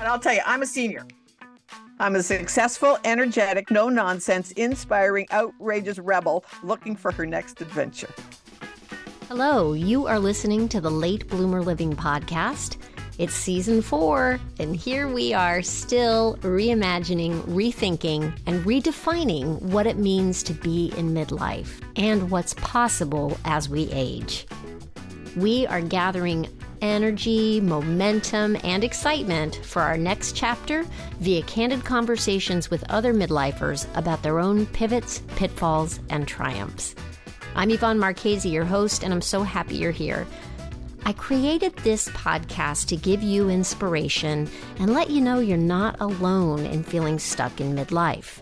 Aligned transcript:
And 0.00 0.08
I'll 0.08 0.18
tell 0.18 0.32
you, 0.32 0.40
I'm 0.46 0.62
a 0.62 0.66
senior. 0.66 1.06
I'm 1.98 2.16
a 2.16 2.22
successful, 2.22 2.96
energetic, 3.04 3.70
no 3.70 3.90
nonsense, 3.90 4.50
inspiring, 4.52 5.26
outrageous 5.30 5.98
rebel 5.98 6.42
looking 6.62 6.96
for 6.96 7.12
her 7.12 7.26
next 7.26 7.60
adventure. 7.60 8.08
Hello, 9.28 9.74
you 9.74 10.06
are 10.06 10.18
listening 10.18 10.70
to 10.70 10.80
the 10.80 10.90
Late 10.90 11.28
Bloomer 11.28 11.60
Living 11.60 11.94
podcast. 11.94 12.78
It's 13.18 13.34
season 13.34 13.82
four, 13.82 14.40
and 14.58 14.74
here 14.74 15.06
we 15.06 15.34
are 15.34 15.60
still 15.60 16.38
reimagining, 16.40 17.42
rethinking, 17.42 18.32
and 18.46 18.64
redefining 18.64 19.60
what 19.60 19.86
it 19.86 19.98
means 19.98 20.42
to 20.44 20.54
be 20.54 20.94
in 20.96 21.12
midlife 21.12 21.82
and 21.96 22.30
what's 22.30 22.54
possible 22.54 23.36
as 23.44 23.68
we 23.68 23.90
age. 23.92 24.46
We 25.36 25.66
are 25.66 25.82
gathering 25.82 26.48
energy, 26.80 27.60
momentum, 27.60 28.56
and 28.64 28.82
excitement 28.82 29.56
for 29.64 29.82
our 29.82 29.96
next 29.96 30.36
chapter 30.36 30.84
via 31.20 31.42
candid 31.42 31.84
conversations 31.84 32.70
with 32.70 32.88
other 32.90 33.14
midlifers 33.14 33.86
about 33.96 34.22
their 34.22 34.38
own 34.38 34.66
pivots, 34.66 35.22
pitfalls, 35.36 36.00
and 36.10 36.26
triumphs. 36.26 36.94
I'm 37.54 37.70
Yvonne 37.70 37.98
Marchese, 37.98 38.48
your 38.48 38.64
host, 38.64 39.02
and 39.02 39.12
I'm 39.12 39.22
so 39.22 39.42
happy 39.42 39.76
you're 39.76 39.90
here. 39.90 40.26
I 41.04 41.12
created 41.14 41.74
this 41.76 42.08
podcast 42.08 42.86
to 42.88 42.96
give 42.96 43.22
you 43.22 43.48
inspiration 43.48 44.48
and 44.78 44.92
let 44.92 45.10
you 45.10 45.20
know 45.20 45.40
you're 45.40 45.56
not 45.56 46.00
alone 46.00 46.66
in 46.66 46.82
feeling 46.82 47.18
stuck 47.18 47.60
in 47.60 47.74
midlife. 47.74 48.39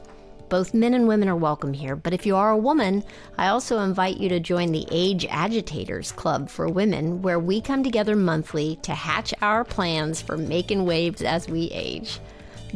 Both 0.49 0.73
men 0.73 0.95
and 0.95 1.07
women 1.07 1.29
are 1.29 1.37
welcome 1.37 1.75
here, 1.75 1.95
but 1.95 2.15
if 2.15 2.25
you 2.25 2.35
are 2.35 2.51
a 2.51 2.57
woman, 2.57 3.05
I 3.37 3.49
also 3.49 3.81
invite 3.81 4.17
you 4.17 4.31
to 4.31 4.41
join 4.41 4.73
the 4.73 4.87
Age 4.91 5.27
Agitators 5.29 6.11
Club 6.13 6.49
for 6.49 6.69
Women, 6.69 7.21
where 7.21 7.39
we 7.39 7.61
come 7.61 7.85
together 7.85 8.17
monthly 8.17 8.77
to 8.83 8.95
hatch 8.95 9.35
our 9.43 9.63
plans 9.63 10.23
for 10.23 10.39
making 10.39 10.87
waves 10.87 11.21
as 11.21 11.49
we 11.49 11.71
age. 11.71 12.19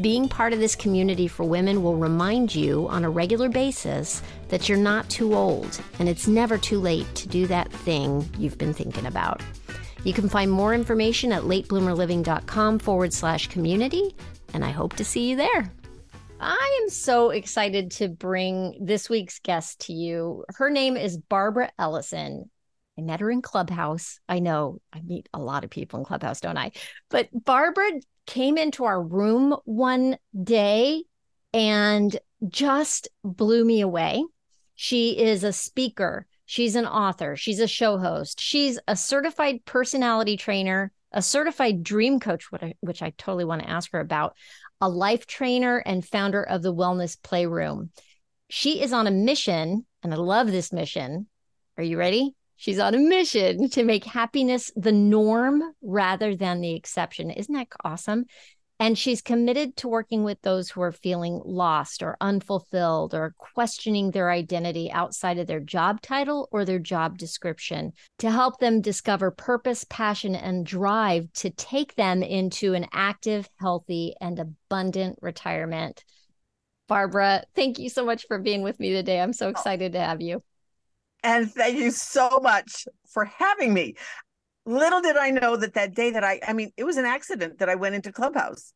Being 0.02 0.28
part 0.28 0.52
of 0.52 0.58
this 0.58 0.76
community 0.76 1.28
for 1.28 1.44
women 1.44 1.82
will 1.82 1.96
remind 1.96 2.54
you 2.54 2.88
on 2.88 3.04
a 3.04 3.10
regular 3.10 3.48
basis 3.48 4.22
that 4.48 4.68
you're 4.68 4.78
not 4.78 5.08
too 5.08 5.34
old 5.34 5.80
and 5.98 6.08
it's 6.08 6.26
never 6.26 6.58
too 6.58 6.78
late 6.78 7.14
to 7.14 7.28
do 7.28 7.46
that 7.46 7.72
thing 7.72 8.28
you've 8.38 8.58
been 8.58 8.74
thinking 8.74 9.06
about. 9.06 9.42
You 10.04 10.12
can 10.12 10.28
find 10.28 10.50
more 10.50 10.74
information 10.74 11.32
at 11.32 11.42
latebloomerliving.com 11.42 12.80
forward 12.80 13.12
slash 13.14 13.46
community, 13.48 14.14
and 14.52 14.64
I 14.64 14.70
hope 14.70 14.94
to 14.96 15.04
see 15.04 15.30
you 15.30 15.36
there. 15.36 15.72
I 16.44 16.80
am 16.82 16.88
so 16.90 17.30
excited 17.30 17.92
to 17.92 18.08
bring 18.08 18.76
this 18.80 19.08
week's 19.08 19.38
guest 19.38 19.82
to 19.86 19.92
you. 19.92 20.44
Her 20.48 20.70
name 20.70 20.96
is 20.96 21.16
Barbara 21.16 21.70
Ellison. 21.78 22.50
I 22.98 23.02
met 23.02 23.20
her 23.20 23.30
in 23.30 23.42
Clubhouse. 23.42 24.18
I 24.28 24.40
know 24.40 24.80
I 24.92 25.02
meet 25.02 25.28
a 25.32 25.38
lot 25.38 25.62
of 25.62 25.70
people 25.70 26.00
in 26.00 26.04
Clubhouse, 26.04 26.40
don't 26.40 26.58
I? 26.58 26.72
But 27.10 27.28
Barbara 27.32 27.92
came 28.26 28.58
into 28.58 28.84
our 28.84 29.00
room 29.00 29.56
one 29.64 30.18
day 30.42 31.04
and 31.54 32.18
just 32.48 33.06
blew 33.22 33.64
me 33.64 33.80
away. 33.80 34.24
She 34.74 35.16
is 35.16 35.44
a 35.44 35.52
speaker, 35.52 36.26
she's 36.44 36.74
an 36.74 36.86
author, 36.86 37.36
she's 37.36 37.60
a 37.60 37.68
show 37.68 37.98
host, 37.98 38.40
she's 38.40 38.80
a 38.88 38.96
certified 38.96 39.64
personality 39.64 40.36
trainer, 40.36 40.90
a 41.12 41.22
certified 41.22 41.82
dream 41.82 42.18
coach, 42.18 42.48
which 42.80 43.02
I 43.02 43.10
totally 43.16 43.44
want 43.44 43.62
to 43.62 43.70
ask 43.70 43.92
her 43.92 44.00
about 44.00 44.34
a 44.82 44.88
life 44.88 45.26
trainer 45.26 45.78
and 45.78 46.04
founder 46.04 46.42
of 46.42 46.60
the 46.60 46.74
Wellness 46.74 47.16
Playroom. 47.22 47.90
She 48.50 48.82
is 48.82 48.92
on 48.92 49.06
a 49.06 49.12
mission, 49.12 49.86
and 50.02 50.12
I 50.12 50.16
love 50.16 50.50
this 50.50 50.72
mission. 50.72 51.28
Are 51.78 51.84
you 51.84 51.96
ready? 51.96 52.34
She's 52.56 52.80
on 52.80 52.92
a 52.92 52.98
mission 52.98 53.70
to 53.70 53.84
make 53.84 54.04
happiness 54.04 54.72
the 54.74 54.90
norm 54.90 55.62
rather 55.82 56.34
than 56.34 56.60
the 56.60 56.74
exception. 56.74 57.30
Isn't 57.30 57.54
that 57.54 57.68
awesome? 57.84 58.24
And 58.82 58.98
she's 58.98 59.22
committed 59.22 59.76
to 59.76 59.86
working 59.86 60.24
with 60.24 60.42
those 60.42 60.68
who 60.68 60.82
are 60.82 60.90
feeling 60.90 61.40
lost 61.44 62.02
or 62.02 62.16
unfulfilled 62.20 63.14
or 63.14 63.32
questioning 63.38 64.10
their 64.10 64.28
identity 64.28 64.90
outside 64.90 65.38
of 65.38 65.46
their 65.46 65.60
job 65.60 66.00
title 66.00 66.48
or 66.50 66.64
their 66.64 66.80
job 66.80 67.16
description 67.16 67.92
to 68.18 68.28
help 68.28 68.58
them 68.58 68.80
discover 68.80 69.30
purpose, 69.30 69.84
passion, 69.88 70.34
and 70.34 70.66
drive 70.66 71.32
to 71.34 71.50
take 71.50 71.94
them 71.94 72.24
into 72.24 72.74
an 72.74 72.86
active, 72.92 73.48
healthy, 73.60 74.14
and 74.20 74.40
abundant 74.40 75.16
retirement. 75.22 76.04
Barbara, 76.88 77.44
thank 77.54 77.78
you 77.78 77.88
so 77.88 78.04
much 78.04 78.26
for 78.26 78.40
being 78.40 78.62
with 78.62 78.80
me 78.80 78.90
today. 78.90 79.20
I'm 79.20 79.32
so 79.32 79.46
oh. 79.46 79.50
excited 79.50 79.92
to 79.92 80.00
have 80.00 80.20
you. 80.20 80.42
And 81.22 81.48
thank 81.48 81.78
you 81.78 81.92
so 81.92 82.40
much 82.42 82.88
for 83.12 83.26
having 83.26 83.72
me 83.72 83.94
little 84.66 85.00
did 85.00 85.16
I 85.16 85.30
know 85.30 85.56
that 85.56 85.74
that 85.74 85.94
day 85.94 86.10
that 86.10 86.24
I, 86.24 86.40
I 86.46 86.52
mean, 86.52 86.70
it 86.76 86.84
was 86.84 86.96
an 86.96 87.04
accident 87.04 87.58
that 87.58 87.68
I 87.68 87.74
went 87.74 87.94
into 87.94 88.12
Clubhouse. 88.12 88.72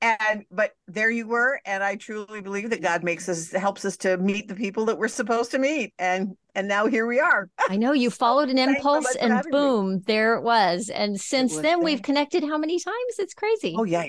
And, 0.00 0.44
but 0.50 0.72
there 0.86 1.10
you 1.10 1.26
were. 1.26 1.60
And 1.64 1.82
I 1.82 1.96
truly 1.96 2.42
believe 2.42 2.70
that 2.70 2.82
God 2.82 3.02
makes 3.04 3.28
us, 3.28 3.52
helps 3.52 3.84
us 3.84 3.96
to 3.98 4.18
meet 4.18 4.48
the 4.48 4.54
people 4.54 4.84
that 4.86 4.98
we're 4.98 5.08
supposed 5.08 5.50
to 5.52 5.58
meet. 5.58 5.94
And, 5.98 6.36
and 6.54 6.68
now 6.68 6.86
here 6.86 7.06
we 7.06 7.20
are. 7.20 7.48
I 7.70 7.76
know 7.76 7.92
you 7.92 8.10
followed 8.10 8.50
an 8.50 8.58
impulse 8.58 9.14
and 9.16 9.42
boom, 9.50 9.94
me. 9.94 10.02
there 10.06 10.34
it 10.34 10.42
was. 10.42 10.90
And 10.90 11.18
since 11.18 11.56
then, 11.56 11.82
we've 11.82 12.02
connected 12.02 12.42
how 12.42 12.58
many 12.58 12.78
times? 12.78 13.18
It's 13.18 13.34
crazy. 13.34 13.74
Oh, 13.78 13.84
yeah. 13.84 14.08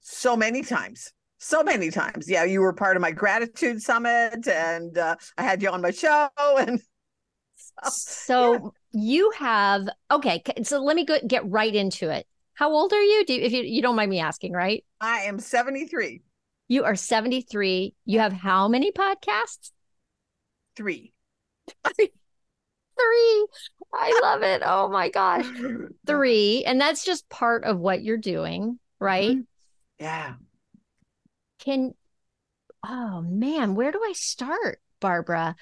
So 0.00 0.36
many 0.36 0.62
times 0.62 1.12
so 1.38 1.62
many 1.62 1.90
times. 1.90 2.28
Yeah, 2.30 2.44
you 2.44 2.60
were 2.60 2.72
part 2.72 2.96
of 2.96 3.02
my 3.02 3.12
gratitude 3.12 3.82
summit, 3.82 4.48
and 4.48 4.96
uh, 4.96 5.16
I 5.36 5.42
had 5.42 5.62
you 5.62 5.68
on 5.68 5.82
my 5.82 5.90
show, 5.90 6.28
and 6.38 6.80
so, 7.56 7.90
so 7.90 8.52
yeah 8.54 8.68
you 8.98 9.30
have 9.36 9.88
okay 10.10 10.42
so 10.62 10.82
let 10.82 10.96
me 10.96 11.04
go, 11.04 11.18
get 11.26 11.48
right 11.50 11.74
into 11.74 12.10
it. 12.10 12.26
How 12.54 12.72
old 12.72 12.94
are 12.94 13.02
you? 13.02 13.24
Do 13.26 13.34
if 13.34 13.52
you, 13.52 13.62
you 13.62 13.82
don't 13.82 13.96
mind 13.96 14.10
me 14.10 14.20
asking 14.20 14.52
right? 14.52 14.84
I 15.00 15.20
am 15.20 15.38
73 15.38 16.22
you 16.68 16.84
are 16.84 16.96
73 16.96 17.94
you 18.04 18.18
have 18.18 18.32
how 18.32 18.68
many 18.68 18.92
podcasts? 18.92 19.70
Three. 20.76 21.12
Three. 22.98 23.46
I 23.92 24.18
love 24.22 24.42
it. 24.42 24.62
Oh 24.64 24.88
my 24.88 25.10
gosh. 25.10 25.46
Three. 26.06 26.64
And 26.64 26.80
that's 26.80 27.04
just 27.04 27.28
part 27.28 27.64
of 27.64 27.78
what 27.78 28.02
you're 28.02 28.16
doing 28.16 28.78
right? 28.98 29.32
Mm-hmm. 29.32 29.40
yeah. 30.04 30.34
Can 31.58 31.92
oh 32.88 33.20
man 33.20 33.74
where 33.74 33.92
do 33.92 34.00
i 34.02 34.12
start 34.14 34.80
barbara? 35.00 35.54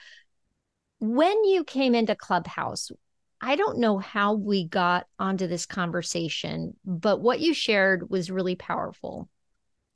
When 1.00 1.44
you 1.44 1.64
came 1.64 1.96
into 1.96 2.14
clubhouse 2.14 2.90
I 3.40 3.56
don't 3.56 3.78
know 3.78 3.98
how 3.98 4.34
we 4.34 4.66
got 4.66 5.06
onto 5.18 5.46
this 5.46 5.66
conversation, 5.66 6.76
but 6.84 7.20
what 7.20 7.40
you 7.40 7.52
shared 7.52 8.08
was 8.10 8.30
really 8.30 8.56
powerful. 8.56 9.28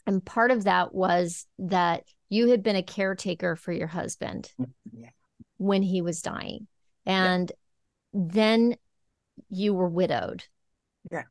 And 0.06 0.24
part 0.24 0.50
of 0.50 0.64
that 0.64 0.94
was 0.94 1.46
that 1.58 2.04
you 2.28 2.48
had 2.48 2.62
been 2.62 2.76
a 2.76 2.82
caretaker 2.82 3.56
for 3.56 3.72
your 3.72 3.86
husband 3.86 4.52
yeah. 4.92 5.10
when 5.56 5.82
he 5.82 6.02
was 6.02 6.22
dying. 6.22 6.66
And 7.06 7.50
yeah. 8.12 8.20
then 8.24 8.76
you 9.48 9.72
were 9.74 9.88
widowed. 9.88 10.44
Yeah. 11.10 11.24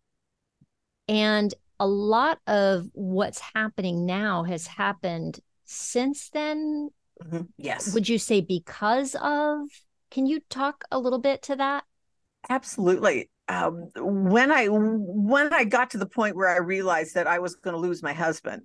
And 1.08 1.54
a 1.80 1.88
lot 1.88 2.40
of 2.48 2.88
what's 2.94 3.40
happening 3.40 4.06
now 4.06 4.44
has 4.44 4.66
happened 4.66 5.40
since 5.66 6.30
then. 6.30 6.90
Mm-hmm. 7.24 7.42
Yes. 7.58 7.94
Would 7.94 8.10
you 8.10 8.18
say 8.18 8.42
because 8.42 9.16
of? 9.22 9.68
Can 10.10 10.26
you 10.26 10.40
talk 10.50 10.86
a 10.92 11.00
little 11.00 11.20
bit 11.20 11.42
to 11.44 11.56
that? 11.58 11.84
Absolutely. 12.50 13.30
Um, 13.50 13.90
when 13.96 14.52
I 14.52 14.68
when 14.68 15.54
I 15.54 15.64
got 15.64 15.92
to 15.92 15.98
the 15.98 16.06
point 16.06 16.36
where 16.36 16.50
I 16.50 16.58
realized 16.58 17.16
that 17.16 17.28
I 17.28 17.40
was 17.40 17.56
going 17.56 17.74
to 17.74 17.80
lose 17.80 18.04
my 18.04 18.14
husband, 18.14 18.64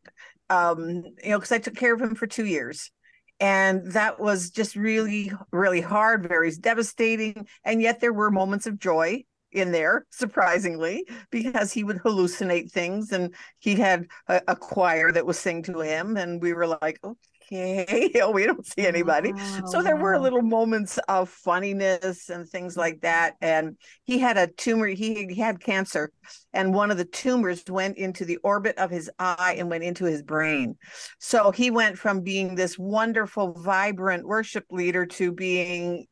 um, 0.50 1.04
you 1.22 1.30
know, 1.30 1.38
because 1.38 1.52
I 1.52 1.58
took 1.58 1.76
care 1.76 1.94
of 1.94 2.00
him 2.00 2.14
for 2.16 2.26
two 2.26 2.46
years, 2.46 2.90
and 3.38 3.92
that 3.92 4.18
was 4.18 4.50
just 4.50 4.74
really 4.74 5.32
really 5.52 5.80
hard, 5.80 6.26
very 6.28 6.50
devastating. 6.52 7.46
And 7.64 7.80
yet 7.80 8.00
there 8.00 8.12
were 8.12 8.30
moments 8.30 8.66
of 8.66 8.78
joy 8.78 9.24
in 9.52 9.70
there, 9.70 10.04
surprisingly, 10.10 11.06
because 11.30 11.72
he 11.72 11.84
would 11.84 11.98
hallucinate 11.98 12.72
things, 12.72 13.12
and 13.12 13.34
he 13.60 13.76
had 13.76 14.06
a, 14.26 14.40
a 14.48 14.56
choir 14.56 15.12
that 15.12 15.26
was 15.26 15.38
sing 15.38 15.62
to 15.64 15.80
him, 15.80 16.16
and 16.16 16.42
we 16.42 16.54
were 16.54 16.66
like, 16.66 16.98
oh, 17.04 17.16
okay 17.52 18.10
we 18.32 18.46
don't 18.46 18.66
see 18.66 18.86
anybody 18.86 19.32
wow. 19.32 19.62
so 19.66 19.82
there 19.82 19.96
were 19.96 20.18
little 20.18 20.42
moments 20.42 20.98
of 21.08 21.28
funniness 21.28 22.28
and 22.28 22.48
things 22.48 22.76
like 22.76 23.00
that 23.00 23.34
and 23.40 23.76
he 24.04 24.18
had 24.18 24.36
a 24.36 24.46
tumor 24.46 24.86
he, 24.86 25.26
he 25.26 25.40
had 25.40 25.60
cancer 25.60 26.10
and 26.52 26.74
one 26.74 26.90
of 26.90 26.96
the 26.96 27.04
tumors 27.04 27.62
went 27.68 27.96
into 27.98 28.24
the 28.24 28.38
orbit 28.38 28.76
of 28.78 28.90
his 28.90 29.10
eye 29.18 29.56
and 29.58 29.70
went 29.70 29.84
into 29.84 30.04
his 30.04 30.22
brain 30.22 30.76
so 31.18 31.50
he 31.50 31.70
went 31.70 31.98
from 31.98 32.22
being 32.22 32.54
this 32.54 32.78
wonderful 32.78 33.52
vibrant 33.52 34.26
worship 34.26 34.64
leader 34.70 35.06
to 35.06 35.32
being 35.32 36.06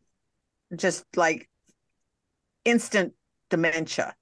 just 0.76 1.04
like 1.16 1.48
instant 2.64 3.12
dementia 3.48 4.14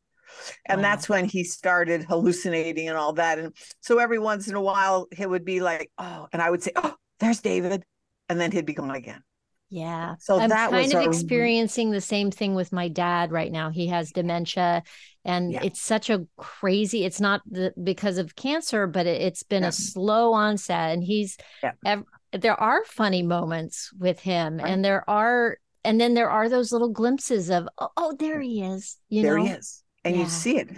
and 0.67 0.81
wow. 0.81 0.89
that's 0.89 1.09
when 1.09 1.25
he 1.25 1.45
started 1.45 2.05
hallucinating 2.05 2.89
and 2.89 2.97
all 2.97 3.13
that 3.13 3.39
and 3.39 3.55
so 3.81 3.99
every 3.99 4.19
once 4.19 4.49
in 4.49 4.55
a 4.55 4.61
while 4.61 5.07
he 5.13 5.27
would 5.27 5.45
be 5.45 5.61
like 5.61 5.91
oh 5.99 6.27
and 6.33 6.41
i 6.41 6.51
would 6.51 6.63
say 6.63 6.71
oh 6.77 6.95
there's 7.21 7.41
David. 7.41 7.85
And 8.29 8.41
then 8.41 8.53
he'd 8.53 8.67
be 8.67 8.75
gone 8.75 8.91
again. 8.91 9.23
Yeah. 9.71 10.17
So 10.19 10.39
I'm 10.39 10.49
that 10.51 10.71
kind 10.71 10.93
was 10.93 10.95
of 10.95 11.03
experiencing 11.03 11.91
the 11.91 12.01
same 12.01 12.31
thing 12.31 12.55
with 12.55 12.73
my 12.73 12.89
dad 12.89 13.33
right 13.33 13.53
now. 13.53 13.71
He 13.71 13.89
has 13.89 14.13
dementia 14.13 14.83
and 15.25 15.53
Yeah. 15.53 15.61
it's 15.63 15.81
such 15.81 16.09
a 16.11 16.27
crazy, 16.37 17.05
it's 17.05 17.21
not 17.21 17.43
the, 17.51 17.73
because 17.83 18.19
of 18.19 18.35
cancer, 18.35 18.87
but 18.87 19.07
it, 19.07 19.21
it's 19.23 19.43
been 19.43 19.63
Yeah. 19.63 19.69
a 19.69 19.73
slow 19.73 20.33
onset 20.33 20.93
and 20.93 21.03
he's, 21.03 21.37
Yeah. 21.63 21.73
ev- 21.85 22.05
there 22.33 22.59
are 22.59 22.85
funny 22.85 23.23
moments 23.23 23.91
with 23.99 24.21
him 24.21 24.57
Right. 24.59 24.71
and 24.71 24.85
there 24.85 25.09
are, 25.09 25.59
and 25.85 26.01
then 26.01 26.15
there 26.15 26.31
are 26.31 26.49
those 26.49 26.73
little 26.73 26.91
glimpses 26.91 27.51
of, 27.51 27.69
oh, 27.79 27.89
oh 27.97 28.17
there 28.19 28.41
he 28.41 28.63
is, 28.63 28.97
you 29.09 29.23
there 29.23 29.39
know? 29.39 29.45
he 29.45 29.51
is 29.51 29.83
and 30.09 30.17
Yeah. 30.17 30.23
you 30.25 30.29
see 30.29 30.57
it 30.59 30.69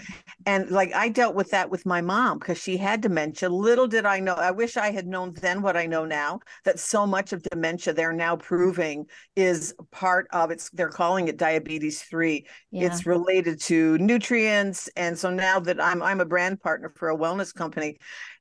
and 0.46 0.70
like 0.70 0.92
i 0.94 1.08
dealt 1.08 1.34
with 1.34 1.50
that 1.50 1.70
with 1.70 1.86
my 1.86 2.00
mom 2.00 2.38
because 2.38 2.58
she 2.58 2.76
had 2.76 3.00
dementia 3.00 3.48
little 3.48 3.86
did 3.86 4.04
i 4.06 4.18
know 4.20 4.34
i 4.34 4.50
wish 4.50 4.76
i 4.76 4.90
had 4.90 5.06
known 5.06 5.32
then 5.34 5.62
what 5.62 5.76
i 5.76 5.86
know 5.86 6.04
now 6.04 6.40
that 6.64 6.78
so 6.78 7.06
much 7.06 7.32
of 7.32 7.42
dementia 7.44 7.92
they're 7.92 8.12
now 8.12 8.36
proving 8.36 9.06
is 9.36 9.74
part 9.90 10.26
of 10.32 10.50
it's 10.50 10.70
they're 10.70 10.88
calling 10.88 11.28
it 11.28 11.36
diabetes 11.36 12.02
3 12.02 12.46
Yeah. 12.70 12.86
it's 12.86 13.06
related 13.06 13.60
to 13.62 13.98
nutrients 13.98 14.88
and 14.96 15.18
so 15.18 15.30
now 15.30 15.60
that 15.60 15.80
i'm 15.80 16.02
i'm 16.02 16.20
a 16.20 16.24
brand 16.26 16.60
partner 16.60 16.92
for 16.96 17.10
a 17.10 17.16
wellness 17.16 17.54
company 17.54 17.98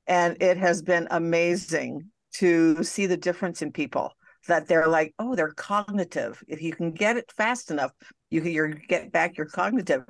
and 0.07 0.41
it 0.41 0.57
has 0.57 0.81
been 0.81 1.07
amazing 1.11 2.09
to 2.33 2.83
see 2.83 3.05
the 3.05 3.17
difference 3.17 3.61
in 3.61 3.71
people 3.71 4.11
that 4.47 4.67
they're 4.67 4.87
like 4.87 5.13
oh 5.19 5.35
they're 5.35 5.51
cognitive 5.53 6.43
if 6.47 6.61
you 6.61 6.71
can 6.73 6.91
get 6.91 7.17
it 7.17 7.31
fast 7.35 7.69
enough 7.71 7.91
you 8.29 8.41
you're, 8.43 8.69
get 8.69 9.11
back 9.11 9.37
your 9.37 9.47
cognitive. 9.47 10.03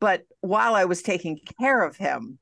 But 0.00 0.22
while 0.40 0.74
i 0.74 0.84
was 0.84 1.02
taking 1.02 1.38
care 1.60 1.82
of 1.82 1.96
him 1.96 2.38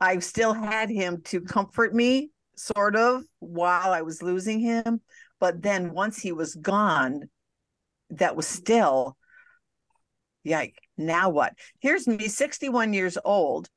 i 0.00 0.18
still 0.18 0.52
had 0.52 0.90
him 0.90 1.22
to 1.22 1.40
comfort 1.40 1.94
me 1.94 2.30
sort 2.56 2.96
of 2.96 3.22
while 3.38 3.92
i 3.92 4.02
was 4.02 4.22
losing 4.22 4.60
him. 4.60 5.00
But 5.40 5.62
then 5.62 5.92
once 5.92 6.20
he 6.20 6.32
was 6.32 6.54
gone 6.54 7.28
that 8.10 8.36
was 8.36 8.46
still 8.46 9.16
yike 10.44 10.76
now 10.96 11.28
what? 11.28 11.52
Here's 11.80 12.08
me 12.08 12.26
61 12.26 12.92
years 12.92 13.16
old. 13.24 13.68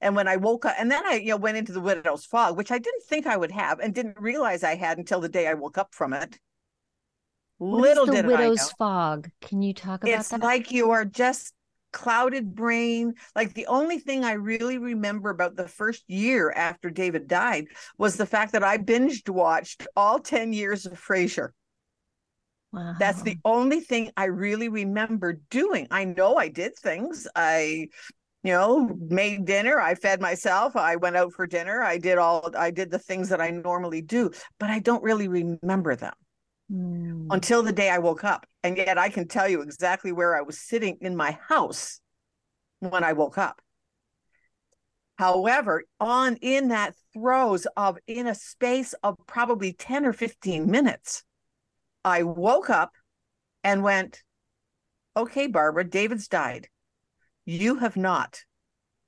And 0.00 0.16
when 0.16 0.28
i 0.28 0.36
woke 0.36 0.64
up 0.64 0.74
and 0.78 0.90
then 0.90 1.06
i 1.06 1.14
you 1.14 1.28
know 1.28 1.36
went 1.36 1.56
into 1.56 1.72
the 1.72 1.80
widow's 1.80 2.24
fog 2.24 2.56
which 2.56 2.72
i 2.72 2.78
didn't 2.78 3.04
think 3.04 3.26
i 3.26 3.36
would 3.36 3.52
have 3.52 3.78
and 3.78 3.94
didn't 3.94 4.20
realize 4.20 4.64
i 4.64 4.74
had 4.74 4.98
until 4.98 5.20
the 5.20 5.28
day 5.28 5.46
i 5.46 5.54
woke 5.54 5.78
up 5.78 5.94
from 5.94 6.12
it 6.12 6.40
What 7.62 7.78
is 7.78 7.82
little 7.96 8.06
the 8.06 8.12
did 8.12 8.26
widow's 8.26 8.60
i 8.60 8.64
know. 8.64 8.70
fog? 8.76 9.30
Can 9.40 9.62
you 9.62 9.72
talk 9.72 10.02
about 10.02 10.12
it's 10.12 10.30
that? 10.30 10.40
like 10.40 10.72
you 10.72 10.90
are 10.90 11.04
just 11.04 11.54
clouded 11.92 12.56
brain. 12.56 13.14
Like 13.36 13.54
the 13.54 13.66
only 13.66 14.00
thing 14.00 14.24
i 14.24 14.32
really 14.32 14.78
remember 14.78 15.30
about 15.30 15.54
the 15.54 15.68
first 15.68 16.02
year 16.08 16.50
after 16.50 16.90
david 16.90 17.28
died 17.28 17.66
was 17.96 18.16
the 18.16 18.26
fact 18.26 18.52
that 18.52 18.64
i 18.64 18.78
binged 18.78 19.28
watched 19.28 19.86
all 19.94 20.18
10 20.18 20.52
years 20.52 20.86
of 20.86 20.94
frasier. 20.94 21.50
Wow. 22.72 22.94
that's 22.98 23.22
the 23.22 23.38
only 23.44 23.80
thing 23.80 24.10
i 24.16 24.24
really 24.24 24.68
remember 24.68 25.34
doing. 25.48 25.86
I 25.92 26.04
know 26.04 26.36
i 26.36 26.48
did 26.48 26.76
things. 26.76 27.28
I 27.36 27.90
you 28.42 28.52
know 28.54 28.90
made 29.08 29.44
dinner. 29.44 29.78
I 29.78 29.94
fed 29.94 30.20
myself. 30.20 30.74
I 30.74 30.96
went 30.96 31.14
out 31.16 31.32
for 31.32 31.46
dinner. 31.46 31.80
I 31.80 31.98
did 31.98 32.18
all 32.18 32.50
i 32.58 32.72
did 32.72 32.90
the 32.90 32.98
things 32.98 33.28
that 33.28 33.40
i 33.40 33.50
normally 33.50 34.02
do 34.02 34.32
but 34.58 34.68
i 34.68 34.80
don't 34.80 35.04
really 35.04 35.28
remember 35.28 35.94
them 35.94 36.14
Mm. 36.72 37.26
until 37.30 37.62
the 37.62 37.72
day 37.72 37.90
I 37.90 37.98
woke 37.98 38.24
up. 38.24 38.46
And 38.62 38.78
yet 38.78 38.96
I 38.96 39.10
can 39.10 39.28
tell 39.28 39.46
you 39.46 39.60
exactly 39.60 40.10
where 40.10 40.34
I 40.34 40.40
was 40.40 40.58
sitting 40.58 40.96
in 41.02 41.16
my 41.16 41.32
house 41.48 42.00
when 42.80 43.04
I 43.04 43.12
woke 43.12 43.36
up. 43.36 43.60
However, 45.18 45.84
on 46.00 46.36
in 46.36 46.68
that 46.68 46.94
throes 47.12 47.66
of 47.76 47.98
in 48.06 48.26
a 48.26 48.34
space 48.34 48.94
of 49.02 49.16
probably 49.26 49.74
10 49.74 50.06
or 50.06 50.14
15 50.14 50.70
minutes, 50.70 51.24
I 52.06 52.22
woke 52.22 52.70
up 52.70 52.92
and 53.62 53.82
went, 53.82 54.22
Okay, 55.14 55.48
Barbara, 55.48 55.84
David's 55.84 56.26
died. 56.26 56.68
You 57.44 57.76
have 57.76 57.98
not. 57.98 58.44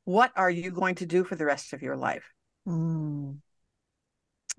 What 0.04 0.32
are 0.36 0.50
you 0.50 0.70
going 0.70 0.96
to 0.96 1.06
do 1.06 1.24
for 1.24 1.34
the 1.34 1.46
rest 1.46 1.72
of 1.72 1.80
your 1.80 1.96
life? 1.96 2.30
Mm. 2.68 3.38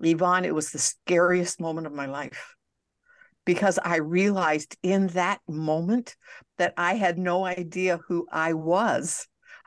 Yvonne, 0.00 0.44
it 0.44 0.54
was 0.54 0.72
the 0.72 0.80
scariest 0.80 1.60
moment 1.60 1.86
of 1.86 1.92
my 1.92 2.06
life 2.06 2.55
because 3.46 3.78
I 3.82 3.96
realized 3.96 4.76
in 4.82 5.06
that 5.08 5.40
moment 5.48 6.16
that 6.58 6.74
I 6.76 6.94
had 6.96 7.18
no 7.18 7.46
idea 7.46 8.00
who 8.08 8.26
I 8.30 8.52
was 8.52 9.26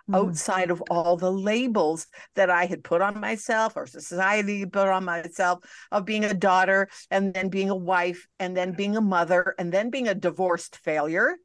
Mm. 0.10 0.16
outside 0.16 0.72
of 0.72 0.82
all 0.90 1.18
the 1.18 1.32
labels 1.32 2.08
that 2.36 2.50
I 2.50 2.66
had 2.66 2.84
put 2.84 3.02
on 3.02 3.20
myself 3.20 3.74
or 3.76 3.86
society 3.86 4.66
put 4.66 4.88
on 4.88 5.06
myself 5.06 5.64
of 5.92 6.06
being 6.06 6.26
a 6.26 6.34
daughter 6.34 6.90
and 7.12 7.34
then 7.34 7.50
being 7.50 7.70
a 7.70 7.76
wife 7.76 8.28
and 8.40 8.58
then 8.58 8.72
being 8.72 8.98
a 8.98 9.02
mother 9.02 9.54
and 9.60 9.72
then 9.72 9.92
being 9.92 10.08
a 10.08 10.16
divorced 10.16 10.78
failure. 10.78 11.38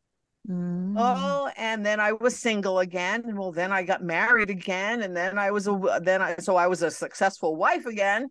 Mm. 0.49 0.95
Oh, 0.97 1.51
and 1.57 1.85
then 1.85 2.01
I 2.01 2.13
was 2.13 2.39
single 2.39 2.79
again. 2.79 3.25
And 3.27 3.39
well, 3.39 3.53
then 3.53 3.73
I 3.73 3.83
got 3.83 4.03
married 4.03 4.51
again. 4.51 5.03
And 5.03 5.17
then 5.17 5.39
I 5.39 5.51
was 5.51 5.67
a 5.67 6.01
then 6.03 6.23
I 6.23 6.37
so 6.37 6.57
I 6.57 6.67
was 6.67 6.83
a 6.83 6.91
successful 6.91 7.57
wife 7.57 7.87
again. 7.87 8.29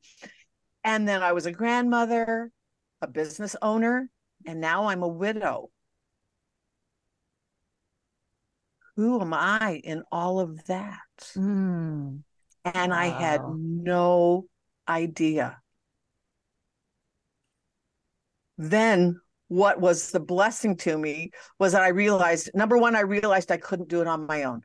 And 0.84 1.08
then 1.08 1.22
I 1.24 1.32
was 1.34 1.46
a 1.46 1.52
grandmother, 1.52 2.52
a 3.04 3.08
business 3.08 3.56
owner, 3.62 4.10
and 4.46 4.60
now 4.60 4.88
I'm 4.88 5.04
a 5.04 5.08
widow. 5.08 5.70
Who 8.96 9.20
am 9.22 9.34
I 9.34 9.82
in 9.84 10.04
all 10.12 10.40
of 10.40 10.66
that? 10.66 11.00
Mm. 11.36 12.22
And 12.66 12.94
I 12.94 13.08
had 13.08 13.42
no 13.46 14.46
idea. 14.88 15.60
Then 18.58 19.20
what 19.48 19.82
was 19.82 20.12
the 20.12 20.20
blessing 20.20 20.78
to 20.78 20.98
me 20.98 21.32
was 21.60 21.74
that 21.74 21.82
I 21.82 21.90
realized 21.90 22.52
number 22.54 22.78
one, 22.78 22.96
I 22.96 23.02
realized 23.02 23.52
I 23.52 23.58
couldn't 23.58 23.90
do 23.90 24.02
it 24.02 24.08
on 24.08 24.28
my 24.28 24.44
own. 24.44 24.62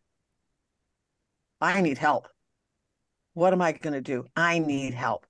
I 1.60 1.80
need 1.80 1.98
help. 1.98 2.28
What 3.34 3.52
am 3.52 3.62
I 3.62 3.72
going 3.72 3.94
to 3.94 4.00
do? 4.00 4.26
I 4.36 4.58
need 4.60 4.94
help. 4.94 5.26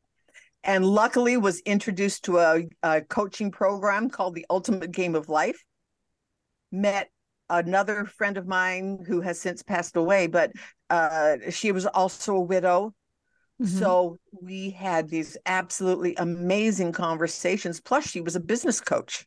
And 0.65 0.85
luckily 0.85 1.37
was 1.37 1.61
introduced 1.61 2.25
to 2.25 2.39
a, 2.39 2.63
a 2.83 3.01
coaching 3.03 3.51
program 3.51 4.11
called 4.11 4.35
the 4.35 4.47
Ultimate 4.51 4.91
Game 4.91 5.15
of 5.15 5.29
Life. 5.29 5.65
Met 6.71 7.11
another 7.49 8.05
friend 8.05 8.37
of 8.37 8.47
mine 8.47 9.05
who 9.07 9.21
has 9.21 9.41
since 9.41 9.63
passed 9.63 9.97
away, 9.97 10.27
but 10.27 10.53
uh, 10.91 11.37
she 11.51 11.73
was 11.73 11.87
also 11.87 12.35
a 12.35 12.41
widow. 12.41 12.95
Mhm. 13.61 13.67
So 13.79 14.19
we 14.31 14.71
had 14.71 15.09
these 15.09 15.37
absolutely 15.47 16.15
amazing 16.17 16.93
conversations. 16.93 17.81
Plus, 17.81 18.07
she 18.07 18.21
was 18.21 18.37
a 18.37 18.41
business 18.41 18.81
coach. 18.81 19.27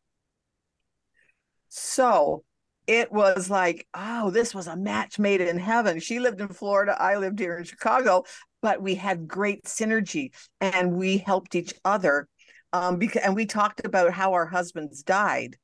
So 1.69 2.43
it 2.87 3.11
was 3.11 3.49
like, 3.49 3.87
oh, 3.93 4.29
this 4.31 4.53
was 4.53 4.67
a 4.67 4.75
match 4.75 5.19
made 5.19 5.41
in 5.41 5.57
heaven. 5.57 5.99
She 5.99 6.19
lived 6.19 6.41
in 6.41 6.49
Florida. 6.49 6.95
I 6.99 7.17
lived 7.17 7.39
here 7.39 7.57
in 7.57 7.63
Chicago, 7.63 8.23
but 8.61 8.81
we 8.81 8.95
had 8.95 9.27
great 9.27 9.63
synergy 9.65 10.31
and 10.59 10.93
we 10.93 11.17
helped 11.17 11.55
each 11.55 11.73
other. 11.83 12.27
Um, 12.73 12.97
because 12.97 13.23
and 13.23 13.35
we 13.35 13.45
talked 13.45 13.85
about 13.85 14.13
how 14.13 14.33
our 14.33 14.45
husbands 14.45 15.03
died. 15.03 15.57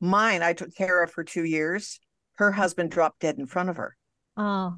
Mine, 0.00 0.42
I 0.42 0.52
took 0.52 0.74
care 0.74 1.02
of 1.02 1.10
for 1.10 1.22
two 1.22 1.44
years. 1.44 2.00
Her 2.34 2.50
husband 2.52 2.90
dropped 2.90 3.20
dead 3.20 3.38
in 3.38 3.46
front 3.46 3.68
of 3.68 3.76
her. 3.76 3.96
Oh. 4.36 4.76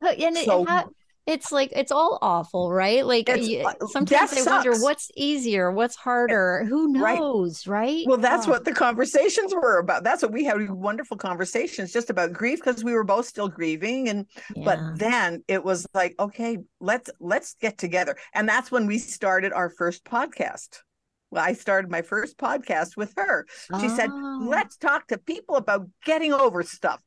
And 0.00 0.36
So- 0.38 0.64
ha- 0.64 0.88
it's 1.26 1.50
like 1.50 1.72
it's 1.74 1.90
all 1.90 2.18
awful, 2.22 2.70
right? 2.72 3.04
Like 3.04 3.28
you- 3.28 3.66
uh, 3.66 3.72
sometimes 3.88 4.32
I 4.36 4.42
wonder 4.50 4.78
what's 4.80 5.10
easier, 5.16 5.72
what's 5.72 5.96
harder. 5.96 6.64
Who 6.68 6.92
knows, 6.92 7.66
right? 7.66 8.04
Well, 8.06 8.18
that's 8.18 8.46
Oh, 8.46 8.50
what 8.52 8.64
the 8.64 8.72
conversations 8.72 9.52
were 9.52 9.78
about. 9.78 10.04
That's 10.04 10.22
what 10.22 10.32
we 10.32 10.44
had 10.44 10.70
wonderful 10.70 11.16
conversations 11.16 11.92
just 11.92 12.10
about 12.10 12.32
grief 12.32 12.60
because 12.64 12.84
we 12.84 12.92
were 12.92 13.04
both 13.04 13.26
still 13.26 13.48
grieving. 13.48 14.08
And 14.08 14.26
yeah. 14.54 14.64
but 14.64 14.98
then 14.98 15.42
it 15.48 15.64
was 15.64 15.86
like, 15.94 16.14
okay, 16.20 16.58
let's 16.80 17.10
let's 17.20 17.54
get 17.60 17.76
together. 17.76 18.16
And 18.32 18.48
that's 18.48 18.70
when 18.70 18.86
we 18.86 18.98
started 18.98 19.52
our 19.52 19.68
first 19.70 20.04
podcast. 20.04 20.78
Well, 21.32 21.42
I 21.44 21.54
started 21.54 21.90
my 21.90 22.02
first 22.02 22.38
podcast 22.38 22.96
with 22.96 23.12
her. 23.16 23.46
She 23.80 23.88
said, 23.88 24.10
Oh. 24.12 24.46
let's 24.48 24.76
talk 24.76 25.08
to 25.08 25.18
people 25.18 25.56
about 25.56 25.88
getting 26.04 26.32
over 26.32 26.62
stuff. 26.62 27.00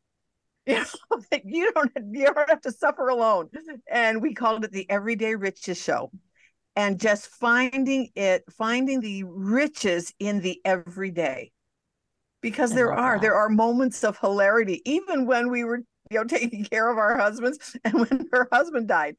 You 0.70 0.86
know, 1.12 1.22
that 1.32 1.42
you 1.46 1.72
don't 1.74 1.92
you 2.12 2.26
don't 2.26 2.50
have 2.50 2.62
to 2.62 2.72
suffer 2.72 3.10
alone. 3.10 3.50
And 3.90 4.22
we 4.22 4.34
called 4.34 4.64
it 4.64 4.72
the 4.72 4.90
Everyday 4.90 5.36
Riches 5.36 5.82
Show. 5.82 6.12
And 6.76 7.00
just 7.00 7.28
finding 7.28 8.10
it, 8.16 8.44
finding 8.58 9.02
the 9.02 9.24
riches 9.24 10.14
in 10.20 10.42
the 10.42 10.62
everyday. 10.64 11.52
Because 12.42 12.72
I 12.72 12.76
there 12.76 12.94
are, 12.94 13.16
that. 13.16 13.22
there 13.22 13.36
are 13.36 13.50
moments 13.50 14.04
of 14.04 14.18
hilarity, 14.20 14.82
even 14.86 15.26
when 15.26 15.50
we 15.50 15.64
were, 15.64 15.82
you 16.10 16.20
know, 16.20 16.24
taking 16.28 16.64
care 16.64 16.90
of 16.90 16.98
our 16.98 17.18
husbands 17.18 17.76
and 17.84 17.96
when 17.96 18.28
her 18.32 18.48
husband 18.52 18.88
died. 18.88 19.18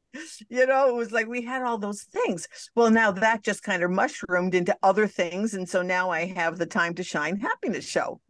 You 0.49 0.65
know, 0.65 0.87
it 0.89 0.95
was 0.95 1.11
like 1.11 1.27
we 1.27 1.43
had 1.43 1.61
all 1.61 1.77
those 1.77 2.03
things. 2.03 2.47
Well, 2.75 2.89
now 2.89 3.11
that 3.11 3.43
just 3.43 3.61
kind 3.61 3.83
of 3.83 3.91
mushroomed 3.91 4.55
into 4.55 4.75
other 4.81 5.05
things. 5.05 5.53
And 5.53 5.67
so 5.69 5.81
now 5.81 6.09
I 6.09 6.25
have 6.25 6.57
the 6.57 6.65
Time 6.65 6.95
to 6.95 7.03
Shine 7.03 7.37
happiness 7.37 7.85
show. 7.85 8.21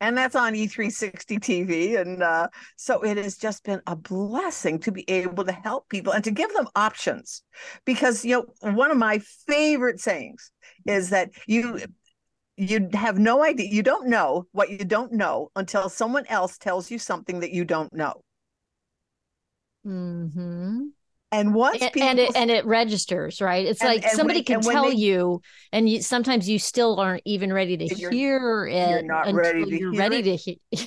And 0.00 0.16
that's 0.16 0.36
on 0.36 0.54
E360 0.54 1.40
TV. 1.40 2.00
And 2.00 2.22
uh, 2.22 2.48
so 2.76 3.02
it 3.02 3.16
has 3.16 3.36
just 3.36 3.64
been 3.64 3.82
a 3.86 3.96
blessing 3.96 4.78
to 4.80 4.92
be 4.92 5.08
able 5.10 5.44
to 5.44 5.52
help 5.52 5.88
people 5.88 6.12
and 6.12 6.22
to 6.24 6.30
give 6.30 6.52
them 6.54 6.68
options. 6.76 7.42
Because, 7.84 8.24
you 8.24 8.46
know, 8.62 8.72
one 8.72 8.90
of 8.90 8.96
my 8.96 9.18
favorite 9.46 10.00
sayings 10.00 10.52
is 10.86 11.10
that 11.10 11.30
you, 11.46 11.80
you 12.56 12.88
have 12.92 13.18
no 13.18 13.42
idea. 13.42 13.68
You 13.68 13.82
don't 13.82 14.08
know 14.08 14.46
what 14.52 14.70
you 14.70 14.84
don't 14.84 15.12
know 15.12 15.50
until 15.56 15.88
someone 15.88 16.26
else 16.26 16.58
tells 16.58 16.90
you 16.90 16.98
something 16.98 17.40
that 17.40 17.50
you 17.50 17.64
don't 17.64 17.92
know. 17.92 18.22
Mm-hmm. 19.84 20.86
And 21.30 21.54
once 21.54 21.82
and, 21.82 21.92
people 21.92 22.08
and 22.08 22.18
it 22.18 22.30
and 22.36 22.50
it 22.50 22.64
registers, 22.64 23.40
right? 23.42 23.66
It's 23.66 23.80
And- 23.82 23.88
like 23.90 24.02
and 24.04 24.12
somebody 24.12 24.38
when- 24.38 24.44
can 24.44 24.60
tell 24.62 24.88
they- 24.88 24.96
you, 24.96 25.42
and 25.72 25.88
you 25.88 26.00
sometimes 26.00 26.48
you 26.48 26.58
still 26.58 26.98
aren't 26.98 27.22
even 27.26 27.52
ready 27.52 27.76
to 27.76 27.84
You're- 27.94 28.16
hear 28.16 28.66
it 28.66 29.04
not 29.04 29.26
until 29.28 29.40
ready 29.42 29.64
to 29.64 29.70
you're 29.78 29.92
hear 29.92 30.00
ready 30.00 30.18
it. 30.20 30.22
to 30.22 30.36
hear. 30.36 30.86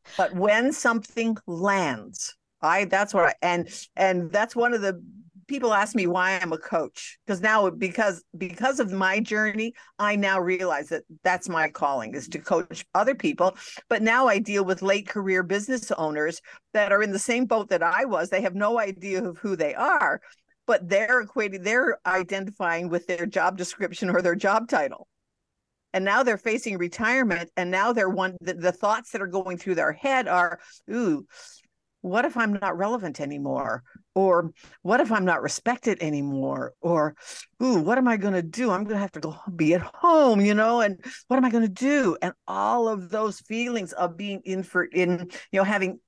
but 0.16 0.34
when 0.34 0.72
something 0.72 1.36
lands 1.46 2.34
i 2.62 2.84
that's 2.84 3.12
what 3.12 3.24
i 3.24 3.34
and 3.42 3.68
and 3.96 4.30
that's 4.30 4.54
one 4.54 4.72
of 4.72 4.80
the 4.80 5.02
people 5.46 5.72
ask 5.72 5.94
me 5.94 6.06
why 6.06 6.38
i'm 6.40 6.52
a 6.52 6.58
coach 6.58 7.18
because 7.26 7.40
now 7.40 7.68
because 7.70 8.24
because 8.36 8.80
of 8.80 8.92
my 8.92 9.20
journey 9.20 9.72
i 9.98 10.16
now 10.16 10.38
realize 10.38 10.88
that 10.88 11.02
that's 11.22 11.48
my 11.48 11.68
calling 11.68 12.14
is 12.14 12.28
to 12.28 12.38
coach 12.38 12.84
other 12.94 13.14
people. 13.14 13.56
But 13.88 14.02
now 14.02 14.26
i 14.26 14.38
deal 14.38 14.64
with 14.64 14.82
late 14.82 15.08
career 15.08 15.42
business 15.42 15.90
owners 15.92 16.40
that 16.72 16.92
are 16.92 17.02
in 17.02 17.12
the 17.12 17.18
same 17.18 17.46
boat 17.46 17.68
that 17.70 17.82
i 17.82 18.04
was. 18.04 18.30
They 18.30 18.42
have 18.42 18.54
no 18.54 18.78
idea 18.78 19.24
of 19.24 19.38
who 19.38 19.56
they 19.56 19.74
are 19.74 20.20
but 20.66 20.88
they're 20.88 21.24
equating 21.24 21.62
they're 21.62 21.98
identifying 22.06 22.88
with 22.88 23.06
their 23.06 23.26
job 23.26 23.56
description 23.56 24.10
or 24.10 24.22
their 24.22 24.34
job 24.34 24.68
title. 24.68 25.08
And 25.92 26.04
now 26.04 26.24
they're 26.24 26.38
facing 26.38 26.76
retirement 26.78 27.50
and 27.56 27.70
now 27.70 27.92
they're 27.92 28.08
one 28.08 28.36
the, 28.40 28.54
the 28.54 28.72
thoughts 28.72 29.10
that 29.10 29.22
are 29.22 29.28
going 29.28 29.58
through 29.58 29.76
their 29.76 29.92
head 29.92 30.26
are 30.26 30.58
ooh 30.90 31.24
what 32.04 32.24
if 32.24 32.36
i'm 32.36 32.52
not 32.52 32.76
relevant 32.76 33.20
anymore? 33.20 33.82
Or 34.14 34.52
what 34.82 35.00
if 35.00 35.10
i'm 35.10 35.24
not 35.24 35.42
respected 35.42 36.02
anymore? 36.02 36.74
Or 36.80 37.14
ooh 37.62 37.80
what 37.80 37.98
am 37.98 38.08
i 38.08 38.16
going 38.16 38.34
to 38.34 38.42
do? 38.42 38.70
I'm 38.70 38.84
going 38.84 38.96
to 38.96 39.00
have 39.00 39.12
to 39.12 39.20
go 39.20 39.36
be 39.56 39.74
at 39.74 39.82
home 39.82 40.40
you 40.40 40.54
know 40.54 40.80
and 40.80 41.04
what 41.28 41.36
am 41.36 41.44
i 41.44 41.50
going 41.50 41.66
to 41.66 41.68
do? 41.68 42.16
And 42.22 42.34
all 42.46 42.88
of 42.88 43.10
those 43.10 43.40
feelings 43.40 43.92
of 43.92 44.16
being 44.16 44.40
in 44.44 44.62
for 44.62 44.84
in 44.84 45.30
you 45.52 45.60
know 45.60 45.64
having 45.64 46.00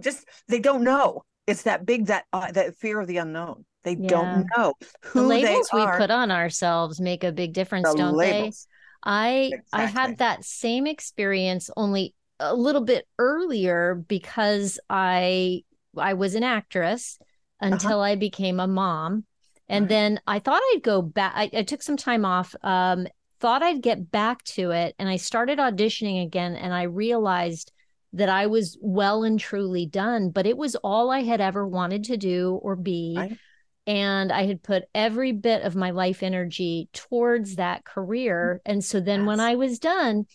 just 0.00 0.26
they 0.48 0.60
don't 0.60 0.84
know. 0.84 1.22
It's 1.46 1.62
that 1.62 1.86
big 1.86 2.06
that 2.06 2.24
uh, 2.32 2.52
that 2.52 2.76
fear 2.76 3.00
of 3.00 3.06
the 3.06 3.18
unknown. 3.18 3.64
They 3.84 3.94
Yeah. 3.96 4.08
don't 4.08 4.46
know 4.56 4.74
The 5.14 5.22
who 5.22 5.28
labels 5.28 5.68
they 5.70 5.76
we 5.76 5.86
put 5.86 6.10
on 6.10 6.30
ourselves 6.30 7.00
make 7.00 7.24
a 7.24 7.32
big 7.32 7.52
difference, 7.52 7.90
the 7.90 7.94
don't 7.94 8.16
labels. 8.16 8.66
they? 9.02 9.10
I 9.10 9.52
I 9.72 9.84
had 9.86 10.18
that 10.18 10.44
same 10.44 10.86
experience 10.86 11.70
only 11.76 12.14
a 12.40 12.54
little 12.54 12.82
bit 12.82 13.06
earlier 13.18 13.94
because 14.08 14.78
I 14.88 15.62
I 15.96 16.14
was 16.14 16.34
an 16.34 16.44
actress 16.44 17.18
until 17.60 18.00
I 18.00 18.14
became 18.14 18.60
a 18.60 18.68
mom. 18.68 19.24
And 19.68 19.84
Right. 19.84 19.88
then 19.88 20.20
I 20.26 20.38
thought 20.38 20.62
I'd 20.72 20.82
go 20.82 21.02
back. 21.02 21.32
I, 21.34 21.50
I 21.52 21.62
took 21.62 21.82
some 21.82 21.96
time 21.96 22.24
off, 22.24 22.54
um, 22.62 23.06
thought 23.40 23.62
I'd 23.62 23.82
get 23.82 24.10
back 24.10 24.42
to 24.44 24.70
it. 24.70 24.94
And 24.98 25.08
I 25.08 25.16
started 25.16 25.58
auditioning 25.58 26.22
again. 26.24 26.54
And 26.54 26.72
I 26.72 26.84
realized 26.84 27.72
that 28.14 28.28
I 28.28 28.46
was 28.46 28.78
well 28.80 29.24
and 29.24 29.38
truly 29.38 29.86
done, 29.86 30.30
but 30.30 30.46
it 30.46 30.56
was 30.56 30.76
all 30.76 31.10
I 31.10 31.22
had 31.22 31.40
ever 31.40 31.66
wanted 31.66 32.04
to 32.04 32.16
do 32.16 32.58
or 32.62 32.76
be. 32.76 33.14
Right. 33.16 33.38
And 33.86 34.30
I 34.30 34.44
had 34.44 34.62
put 34.62 34.84
every 34.94 35.32
bit 35.32 35.62
of 35.62 35.74
my 35.74 35.90
life 35.90 36.22
energy 36.22 36.88
towards 36.92 37.56
that 37.56 37.84
career. 37.84 38.60
And 38.64 38.84
so 38.84 39.00
then 39.00 39.24
when 39.26 39.40
I 39.40 39.56
was 39.56 39.78
done, 39.78 40.26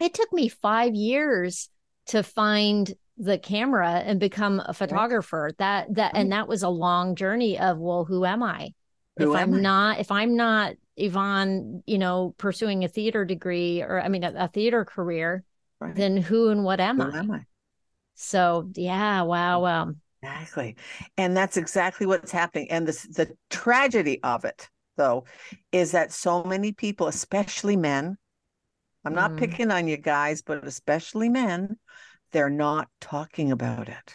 it 0.00 0.14
took 0.14 0.32
me 0.32 0.48
five 0.48 0.94
years 0.94 1.68
to 2.06 2.22
find 2.22 2.92
the 3.16 3.38
camera 3.38 3.90
and 4.04 4.20
become 4.20 4.62
a 4.64 4.72
photographer 4.72 5.50
that 5.58 5.92
that 5.94 6.12
and 6.14 6.30
mm-hmm. 6.30 6.38
that 6.38 6.48
was 6.48 6.62
a 6.62 6.68
long 6.68 7.16
journey 7.16 7.58
of 7.58 7.78
well 7.78 8.04
who 8.04 8.24
am 8.24 8.42
i 8.42 8.72
Who 9.18 9.32
if 9.32 9.40
i'm 9.40 9.54
I? 9.54 9.60
not 9.60 9.98
if 9.98 10.12
i'm 10.12 10.36
not 10.36 10.74
yvonne 10.96 11.82
you 11.86 11.98
know 11.98 12.34
pursuing 12.38 12.84
a 12.84 12.88
theater 12.88 13.24
degree 13.24 13.82
or 13.82 14.00
i 14.00 14.08
mean 14.08 14.22
a, 14.24 14.32
a 14.36 14.48
theater 14.48 14.84
career 14.84 15.44
Right. 15.80 15.94
then 15.94 16.16
who 16.16 16.50
and 16.50 16.64
what 16.64 16.80
am 16.80 17.00
who 17.00 17.10
i 17.12 17.18
am 17.18 17.30
i 17.30 17.44
so 18.14 18.70
yeah 18.74 19.22
wow 19.22 19.56
mm-hmm. 19.56 19.90
wow 19.90 19.94
Exactly. 20.20 20.76
And 21.16 21.36
that's 21.36 21.56
exactly 21.56 22.06
what's 22.06 22.32
happening. 22.32 22.70
And 22.70 22.86
this 22.86 23.02
the 23.02 23.36
tragedy 23.50 24.20
of 24.22 24.44
it, 24.44 24.68
though, 24.96 25.24
is 25.70 25.92
that 25.92 26.12
so 26.12 26.42
many 26.42 26.72
people, 26.72 27.06
especially 27.06 27.76
men, 27.76 28.16
I'm 29.04 29.14
not 29.14 29.32
Mhm. 29.32 29.36
picking 29.36 29.70
on 29.70 29.88
you 29.88 29.96
guys, 29.96 30.42
but 30.42 30.66
especially 30.66 31.28
men, 31.28 31.78
they're 32.32 32.50
not 32.50 32.88
talking 33.00 33.52
about 33.52 33.88
it. 33.88 34.14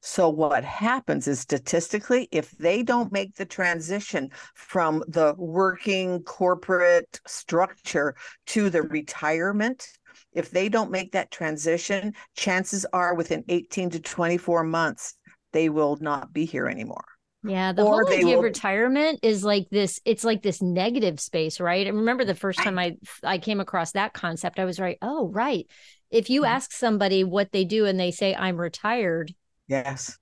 So 0.00 0.28
what 0.28 0.62
happens 0.64 1.26
is 1.26 1.40
statistically, 1.40 2.28
if 2.30 2.52
they 2.52 2.82
don't 2.84 3.10
make 3.12 3.34
the 3.34 3.44
transition 3.44 4.30
from 4.54 5.02
the 5.08 5.34
working 5.36 6.22
corporate 6.22 7.20
structure 7.26 8.14
to 8.46 8.70
the 8.70 8.82
retirement, 8.82 9.88
if 10.32 10.50
they 10.50 10.68
don't 10.68 10.92
make 10.92 11.12
that 11.12 11.32
transition, 11.32 12.14
chances 12.36 12.86
are 12.92 13.14
within 13.14 13.44
18 13.48 13.90
to 13.90 14.00
24 14.00 14.62
months, 14.62 15.14
they 15.52 15.68
will 15.68 15.96
not 16.00 16.32
be 16.32 16.44
here 16.44 16.68
anymore. 16.68 17.15
Yeah 17.46 17.72
the 17.72 17.82
whole 17.82 18.06
idea 18.08 18.36
of 18.36 18.42
retirement 18.42 19.20
is 19.22 19.44
like 19.44 19.68
this 19.70 20.00
it's 20.04 20.24
like 20.24 20.42
this 20.42 20.60
negative 20.62 21.20
space 21.20 21.60
right 21.60 21.86
and 21.86 21.96
remember 21.98 22.24
the 22.24 22.34
first 22.34 22.58
time 22.58 22.78
i 22.78 22.96
i 23.22 23.38
came 23.38 23.60
across 23.60 23.92
that 23.92 24.12
concept 24.12 24.58
i 24.58 24.64
was 24.64 24.78
right 24.80 24.98
oh 25.02 25.28
right 25.28 25.66
if 26.10 26.30
you 26.30 26.42
Mhm. 26.42 26.48
ask 26.48 26.72
somebody 26.72 27.24
what 27.24 27.52
they 27.52 27.64
do 27.64 27.86
and 27.86 27.98
they 27.98 28.10
say 28.10 28.34
i'm 28.34 28.56
retired 28.56 29.34
Yes. 29.68 30.16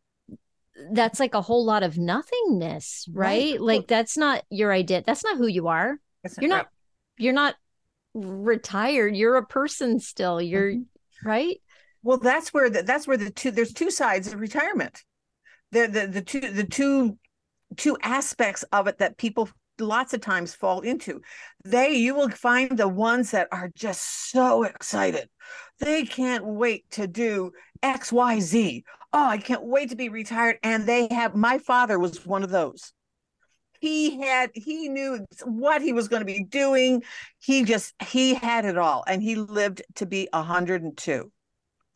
that's 0.93 1.21
like 1.21 1.35
a 1.35 1.43
whole 1.43 1.65
lot 1.65 1.83
of 1.83 1.99
nothingness, 1.99 3.07
Right. 3.13 3.53
right? 3.53 3.61
Like 3.61 3.87
that's 3.87 4.17
not 4.17 4.43
your 4.51 4.73
idea. 4.73 5.03
That's 5.07 5.23
not 5.23 5.37
who 5.37 5.47
you 5.47 5.69
are. 5.69 5.99
That's 6.23 6.37
You're 6.39 6.51
right. 6.51 6.57
not 6.57 6.69
you're 7.19 7.33
not 7.35 7.55
retired. 8.15 9.15
You're 9.15 9.37
a 9.37 9.47
person 9.47 10.01
still. 10.01 10.41
You're 10.41 10.73
Mhm. 10.73 10.85
right? 11.25 11.61
Well, 12.03 12.19
that's 12.19 12.53
where 12.53 12.71
the, 12.71 12.83
that's 12.83 13.07
where 13.07 13.17
the 13.17 13.31
two 13.31 13.51
there's 13.51 13.73
two 13.73 13.91
sides 13.91 14.33
of 14.33 14.41
retirement. 14.41 15.03
The 15.75 15.89
the 15.89 16.07
the 16.07 16.23
two 16.23 16.41
the 16.41 16.65
two 16.65 17.19
two 17.77 17.99
aspects 18.01 18.63
of 18.71 18.87
it 18.87 18.99
that 18.99 19.17
people 19.17 19.49
lots 19.81 20.15
of 20.15 20.21
times 20.21 20.55
fall 20.55 20.83
into. 20.83 21.21
They 21.65 21.95
you 21.95 22.15
will 22.15 22.31
find 22.31 22.79
the 22.79 22.87
ones 22.87 23.33
that 23.33 23.49
are 23.51 23.73
just 23.75 24.31
so 24.31 24.63
excited. 24.63 25.29
They 25.81 26.05
can't 26.05 26.47
wait 26.47 26.89
to 26.93 27.09
do 27.09 27.51
XYZ. 27.83 28.85
Oh, 29.13 29.27
I 29.27 29.39
can't 29.39 29.65
wait 29.65 29.91
to 29.91 29.97
be 29.97 30.09
retired 30.09 30.59
and 30.63 30.87
they 30.87 31.09
have 31.11 31.35
my 31.35 31.59
father 31.59 31.99
was 31.99 32.25
one 32.25 32.45
of 32.45 32.51
those. 32.51 32.93
He 33.81 34.21
had 34.21 34.53
he 34.55 34.89
knew 34.89 35.27
what 35.43 35.83
he 35.83 35.93
was 35.93 36.07
going 36.07 36.21
to 36.21 36.27
be 36.27 36.45
doing. 36.45 37.03
He 37.41 37.65
just 37.65 38.01
he 38.01 38.35
had 38.35 38.65
it 38.65 38.79
all 38.79 39.03
and 39.09 39.21
he 39.21 39.35
lived 39.35 39.83
to 39.97 40.07
be 40.07 40.29
102. 40.33 41.33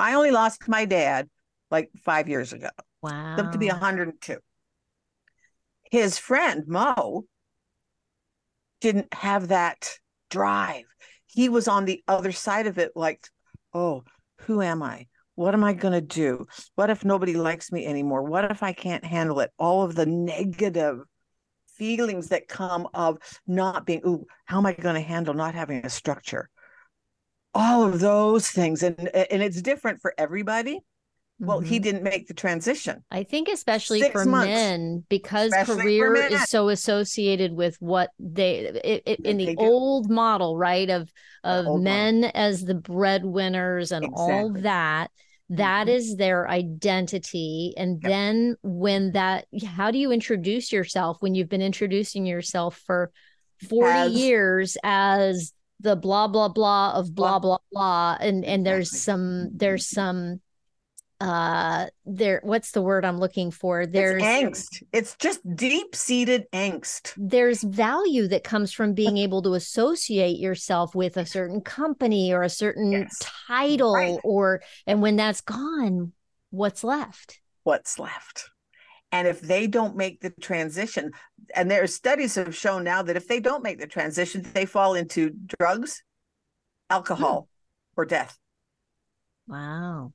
I 0.01 0.15
only 0.15 0.33
lost 0.33 0.67
my 0.67 0.85
dad 0.85 1.29
like 1.71 1.91
5 2.05 2.29
years 2.29 2.53
ago. 2.53 2.71
Wow. 3.03 3.37
Lived 3.37 3.53
to 3.53 3.59
be 3.59 3.69
102. 3.69 4.39
His 5.91 6.19
friend 6.19 6.65
Mo 6.67 7.25
didn't 8.81 9.13
have 9.15 9.49
that 9.49 9.99
drive. 10.31 10.85
He 11.27 11.49
was 11.49 11.69
on 11.69 11.85
the 11.85 12.03
other 12.09 12.33
side 12.33 12.67
of 12.67 12.79
it, 12.79 12.93
like, 12.95 13.27
oh, 13.75 14.05
who 14.43 14.63
am 14.63 14.83
I? 14.83 15.07
What 15.35 15.55
am 15.55 15.63
I 15.63 15.73
going 15.73 15.93
to 15.95 16.01
do? 16.01 16.47
What 16.75 16.91
if 16.91 17.05
nobody 17.05 17.35
likes 17.35 17.71
me 17.71 17.87
anymore? 17.87 18.23
What 18.25 18.51
if 18.51 18.63
I 18.63 18.73
can't 18.73 19.05
handle 19.05 19.41
it? 19.41 19.51
All 19.59 19.85
of 19.85 19.95
the 19.95 20.07
negative 20.07 21.01
feelings 21.77 22.29
that 22.29 22.49
come 22.49 22.89
of 22.93 23.19
not 23.47 23.87
being, 23.87 24.03
ooh, 24.05 24.27
how 24.47 24.59
am 24.59 24.67
I 24.67 24.73
going 24.73 24.97
to 24.97 25.01
handle 25.01 25.35
not 25.35 25.55
having 25.55 25.87
a 25.87 25.91
structure? 25.91 26.51
All 27.55 27.85
of 27.85 28.01
those 28.01 28.51
things. 28.51 28.83
And, 28.83 28.99
and 29.15 29.43
it's 29.43 29.63
different 29.63 30.01
for 30.01 30.13
everybody. 30.19 30.81
Well, 31.41 31.61
he 31.61 31.79
Mhm. 31.79 31.83
didn't 31.83 32.03
make 32.03 32.27
the 32.27 32.35
transition. 32.35 33.05
I 33.13 33.23
think 33.23 33.49
especially 33.49 34.01
Six 34.01 34.13
for 34.13 34.25
months. 34.25 34.47
men 34.49 35.05
because 35.09 35.53
Especially 35.53 35.83
career 35.83 36.13
men. 36.13 36.33
is 36.33 36.49
so 36.51 36.69
associated 36.69 37.53
with 37.53 37.77
what 37.81 38.11
they 38.19 38.59
it, 38.85 39.03
it, 39.07 39.21
in 39.21 39.37
They 39.39 39.47
the 39.47 39.55
do. 39.57 39.65
old 39.65 40.11
model, 40.11 40.57
right? 40.57 40.91
Of 40.91 41.13
of 41.45 41.67
old 41.67 41.85
model. 41.85 41.85
men 41.85 42.25
as 42.35 42.63
the 42.65 42.75
breadwinners 42.75 43.93
and 43.93 44.07
all 44.15 44.47
Exactly. 44.49 44.61
that. 44.63 45.11
That 45.51 45.87
Mhm. 45.87 45.91
is 45.95 46.17
their 46.17 46.49
identity. 46.51 47.73
And 47.77 48.01
Yep. 48.03 48.11
then 48.11 48.57
when 48.63 49.13
that 49.13 49.47
how 49.65 49.91
do 49.91 49.99
you 49.99 50.11
introduce 50.13 50.73
yourself 50.73 51.19
when 51.21 51.35
you've 51.35 51.49
been 51.49 51.63
introducing 51.63 52.27
yourself 52.27 52.77
for 52.85 53.13
40 53.69 53.93
As- 53.99 54.13
years 54.13 54.77
as 54.83 55.53
the 55.81 55.95
blah 55.95 56.27
blah 56.27 56.49
blah 56.49 56.93
of 56.95 57.15
blah 57.15 57.39
blah 57.39 57.59
blah 57.73 58.17
and 58.21 58.45
and 58.45 58.67
there's 58.67 58.89
Exactly. 58.89 58.99
some 59.05 59.51
there's 59.55 59.87
some 59.89 60.41
uh 61.21 61.87
there 62.07 62.41
what's 62.45 62.71
the 62.71 62.81
word 62.81 63.05
i'm 63.05 63.19
looking 63.19 63.51
for 63.51 63.87
there's 63.87 64.23
it's 64.23 64.71
angst. 64.71 64.83
It's 64.93 65.17
just 65.17 65.41
deep 65.57 65.97
seated 65.97 66.47
angst. 66.53 67.13
there's 67.17 67.63
value 67.63 68.29
that 68.29 68.45
comes 68.45 68.73
from 68.73 68.95
being 68.95 69.17
able 69.19 69.43
to 69.43 69.55
associate 69.55 70.39
yourself 70.39 70.95
with 70.95 71.17
a 71.17 71.27
certain 71.27 71.61
company 71.61 72.33
or 72.33 72.43
a 72.43 72.49
certain 72.49 72.93
Yes. 72.93 73.19
title 73.49 73.95
Right. 73.95 74.19
or 74.23 74.63
and 74.87 75.03
when 75.03 75.17
that's 75.17 75.41
gone 75.41 76.13
what's 76.51 76.85
left 76.85 77.41
What's 77.65 77.99
left? 77.99 78.49
And 79.13 79.29
if 79.29 79.43
they 79.43 79.67
don't 79.67 79.95
make 79.95 80.21
the 80.21 80.31
transition, 80.31 81.13
and 81.55 81.71
their 81.71 81.87
studies 81.87 82.35
have 82.37 82.55
shown 82.57 82.85
now 82.85 83.03
that 83.03 83.17
if 83.17 83.29
they 83.29 83.41
don't 83.41 83.63
make 83.63 83.79
the 83.79 83.87
transition, 83.87 84.43
they 84.55 84.65
fall 84.65 84.95
into 84.95 85.33
drugs, 85.59 86.03
alcohol, 86.89 87.49
hmm. 87.95 88.01
or 88.01 88.05
death. 88.07 88.39
Wow. 89.47 90.13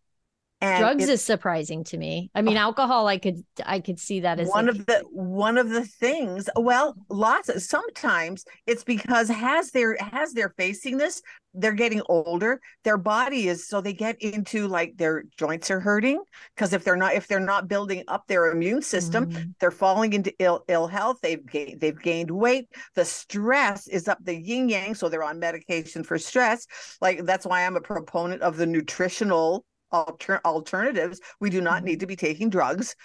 And 0.63 0.79
drugs 0.79 1.09
is 1.09 1.23
surprising 1.23 1.83
to 1.85 1.97
me. 1.97 2.31
I 2.33 2.41
mean, 2.41 2.57
oh, 2.57 2.61
alcohol, 2.61 3.07
I 3.07 3.17
could 3.17 3.43
I 3.65 3.79
could 3.79 3.99
see 3.99 4.21
that 4.21 4.39
as 4.39 4.47
one 4.47 4.69
of 4.69 4.85
the 4.85 5.03
one 5.11 5.57
of 5.57 5.69
the 5.69 5.83
things. 5.83 6.49
Well, 6.55 6.95
lots 7.09 7.49
of 7.49 7.61
sometimes 7.61 8.45
it's 8.65 8.83
because 8.83 9.29
as 9.29 9.71
they're 9.71 9.97
as 10.13 10.31
they're 10.31 10.53
facing 10.57 10.97
this, 10.97 11.21
they're 11.53 11.73
getting 11.73 12.01
older. 12.07 12.61
Their 12.83 12.97
body 12.97 13.47
is 13.49 13.67
so 13.67 13.81
they 13.81 13.93
get 13.93 14.21
into 14.21 14.67
like 14.67 14.95
their 14.97 15.25
joints 15.37 15.69
are 15.69 15.81
hurting 15.81 16.23
because 16.55 16.71
if 16.71 16.85
they're 16.85 16.95
not 16.95 17.13
if 17.13 17.27
they're 17.27 17.39
not 17.41 17.67
building 17.67 18.03
up 18.07 18.25
their 18.27 18.51
immune 18.51 18.81
system, 18.81 19.27
mm-hmm. 19.27 19.49
they're 19.59 19.71
falling 19.71 20.13
into 20.13 20.33
ill 20.39 20.63
ill 20.69 20.87
health. 20.87 21.17
They've 21.21 21.45
gained 21.45 21.81
they've 21.81 21.99
gained 21.99 22.31
weight. 22.31 22.69
The 22.95 23.05
stress 23.05 23.87
is 23.87 24.07
up 24.07 24.19
the 24.21 24.35
yin 24.35 24.69
yang, 24.69 24.95
so 24.95 25.09
they're 25.09 25.23
on 25.23 25.39
medication 25.39 26.03
for 26.03 26.17
stress. 26.17 26.65
Like 27.01 27.25
that's 27.25 27.45
why 27.45 27.65
I'm 27.65 27.75
a 27.75 27.81
proponent 27.81 28.41
of 28.41 28.55
the 28.55 28.65
nutritional 28.65 29.65
alter- 29.93 30.41
alternatives. 30.43 31.21
We 31.39 31.49
do 31.49 31.61
not 31.61 31.83
need 31.83 31.93
mm-hmm. 31.93 31.99
to 31.99 32.07
be 32.07 32.15
taking 32.15 32.49
drugs. 32.49 32.95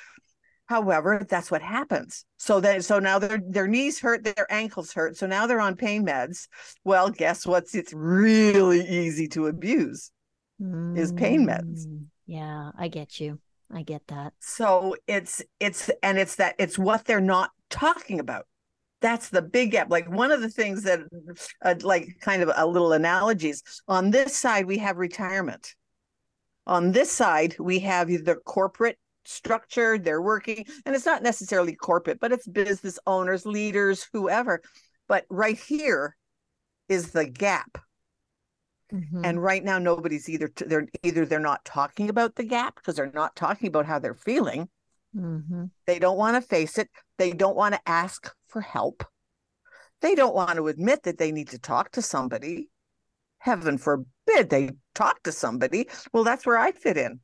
However, 0.67 1.25
that's 1.29 1.51
what 1.51 1.63
happens. 1.63 2.27
So 2.37 2.61
then, 2.61 2.83
so 2.83 2.99
now 2.99 3.19
their 3.19 3.41
their 3.43 3.67
knees 3.67 4.01
hurt, 4.01 4.23
their 4.23 4.47
ankles 4.51 4.93
hurt. 4.93 5.17
So 5.17 5.27
now 5.27 5.47
they're 5.47 5.61
on 5.61 5.77
pain 5.77 6.05
meds. 6.05 6.47
Well, 6.85 7.09
guess 7.09 7.47
what? 7.47 7.65
It's 7.73 7.95
really 7.95 8.87
easy 8.87 9.29
to 9.29 9.47
abuse. 9.47 10.11
Mm, 10.61 10.99
is 10.99 11.13
pain 11.13 11.47
meds. 11.47 11.87
Mm, 11.87 12.07
yeah, 12.27 12.71
I 12.77 12.89
get 12.89 13.19
you. 13.19 13.39
I 13.73 13.83
get 13.83 14.03
that. 14.09 14.35
So 14.41 14.97
it's 15.07 15.43
it's 15.59 15.91
and 16.03 16.19
it's 16.19 16.37
that 16.37 16.55
it's 16.59 16.79
what 16.79 17.07
they're 17.07 17.21
not 17.21 17.51
talking 17.71 18.21
about. 18.21 18.47
That's 19.01 19.31
the 19.31 19.43
big 19.43 19.71
gap. 19.71 19.91
Like 19.91 20.11
one 20.11 20.33
of 20.33 20.41
the 20.41 20.51
things 20.51 20.83
that, 20.83 21.01
uh, 21.65 21.77
like, 21.83 22.17
kind 22.21 22.43
of 22.43 22.51
a 22.57 22.67
little 22.67 22.93
analogies. 22.93 23.63
On 23.87 24.11
this 24.11 24.37
side, 24.37 24.67
we 24.67 24.79
have 24.79 24.97
retirement 24.97 25.75
on 26.69 26.93
this 26.93 27.11
side, 27.11 27.57
we 27.59 27.81
have 27.81 28.09
the 28.09 28.37
corporate 28.45 28.99
structure, 29.25 29.99
they're 29.99 30.23
working, 30.23 30.67
and 30.85 30.95
it's 30.95 31.07
not 31.07 31.23
necessarily 31.23 31.75
corporate, 31.75 32.21
but 32.21 32.33
it's 32.33 32.47
business 32.47 32.99
owners, 33.07 33.45
leaders, 33.47 34.07
whoever. 34.13 34.61
But 35.09 35.25
right 35.31 35.59
here 35.59 36.17
is 36.89 37.11
the 37.11 37.27
gap. 37.27 37.79
Mm-hmm. 38.93 39.25
And 39.25 39.43
right 39.43 39.63
now, 39.63 39.79
nobody's 39.79 40.29
either 40.29 40.51
they're 40.57 40.87
either 41.03 41.27
they're 41.27 41.41
not 41.41 41.65
talking 41.65 42.09
about 42.09 42.37
the 42.37 42.45
gap 42.45 42.77
because 42.77 42.97
they're 42.97 43.11
not 43.13 43.37
talking 43.37 43.69
about 43.69 43.85
how 43.85 43.99
they're 43.99 44.15
feeling. 44.15 44.69
Mm-hmm. 45.15 45.65
They 45.87 45.99
don't 45.99 46.17
want 46.17 46.37
to 46.37 46.49
face 46.49 46.79
it. 46.79 46.89
They 47.19 47.33
don't 47.33 47.57
want 47.57 47.75
to 47.75 47.81
ask 47.87 48.33
for 48.47 48.63
help. 48.63 49.05
They 50.01 50.15
don't 50.15 50.35
want 50.35 50.57
to 50.57 50.69
admit 50.69 51.03
that 51.03 51.19
they 51.19 51.33
need 51.33 51.49
to 51.49 51.59
talk 51.59 51.93
to 51.93 52.03
somebody. 52.03 52.71
Heaven 53.39 53.77
forbid 53.77 54.49
they 54.49 54.71
talk 54.99 55.23
to 55.23 55.33
somebody. 55.33 55.89
Well, 56.13 56.25
that's 56.25 56.45
where 56.45 56.59
I 56.59 56.73
fit 56.73 56.97
in. 56.97 57.21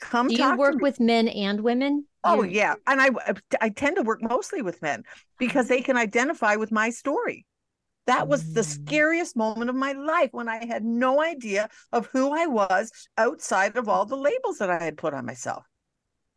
Come. 0.00 0.28
Talk. 0.28 0.36
Do 0.36 0.42
you 0.42 0.56
work 0.56 0.80
with 0.80 1.00
men 1.00 1.28
and 1.28 1.60
women? 1.60 2.06
Oh 2.24 2.42
You're... 2.42 2.46
yeah, 2.46 2.74
and 2.86 3.00
I 3.00 3.10
I 3.60 3.68
tend 3.70 3.96
to 3.96 4.02
work 4.02 4.22
mostly 4.22 4.62
with 4.62 4.80
men 4.82 5.04
because 5.38 5.68
they 5.68 5.80
can 5.82 5.96
identify 5.96 6.56
with 6.56 6.72
my 6.72 6.90
story. 6.90 7.46
That 8.06 8.26
was 8.26 8.54
the 8.54 8.62
mm. 8.62 8.64
scariest 8.64 9.36
moment 9.36 9.68
of 9.68 9.76
my 9.76 9.92
life 9.92 10.30
when 10.32 10.48
I 10.48 10.64
had 10.64 10.82
no 10.82 11.22
idea 11.22 11.68
of 11.92 12.06
who 12.06 12.32
I 12.32 12.46
was 12.46 12.90
outside 13.18 13.76
of 13.76 13.86
all 13.86 14.06
the 14.06 14.16
labels 14.16 14.58
that 14.58 14.70
I 14.70 14.82
had 14.82 14.96
put 14.96 15.12
on 15.12 15.26
myself. 15.26 15.64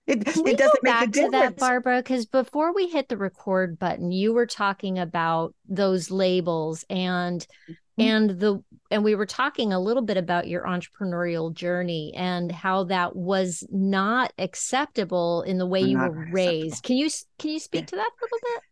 It, 0.05 0.25
Can 0.25 0.47
it 0.47 0.57
doesn't 0.57 0.83
make 0.83 1.01
a 1.01 1.07
difference. 1.07 1.33
To 1.33 1.39
that, 1.39 1.57
Barbara, 1.57 1.99
because 1.99 2.25
before 2.25 2.73
we 2.73 2.89
hit 2.89 3.07
the 3.07 3.15
record 3.15 3.79
button, 3.79 4.11
you 4.11 4.33
were 4.33 4.47
talking 4.47 4.99
about 4.99 5.55
those 5.67 6.11
labels 6.11 6.83
and. 6.89 7.45
And 7.97 8.29
the 8.39 8.63
and 8.89 9.03
we 9.03 9.15
were 9.15 9.25
talking 9.25 9.71
a 9.71 9.79
little 9.79 10.03
bit 10.03 10.17
about 10.17 10.47
your 10.47 10.63
entrepreneurial 10.63 11.53
journey 11.53 12.13
and 12.15 12.51
how 12.51 12.83
that 12.85 13.15
was 13.15 13.65
not 13.71 14.33
acceptable 14.37 15.43
in 15.43 15.57
the 15.57 15.65
way 15.65 15.81
you 15.81 15.97
were 15.97 16.27
raised. 16.31 16.83
Can 16.83 16.97
you 16.97 17.09
can 17.39 17.51
you 17.51 17.59
speak 17.59 17.87
to 17.87 17.95
that 17.95 18.09
a 18.09 18.23
little 18.23 18.37
bit? 18.43 18.63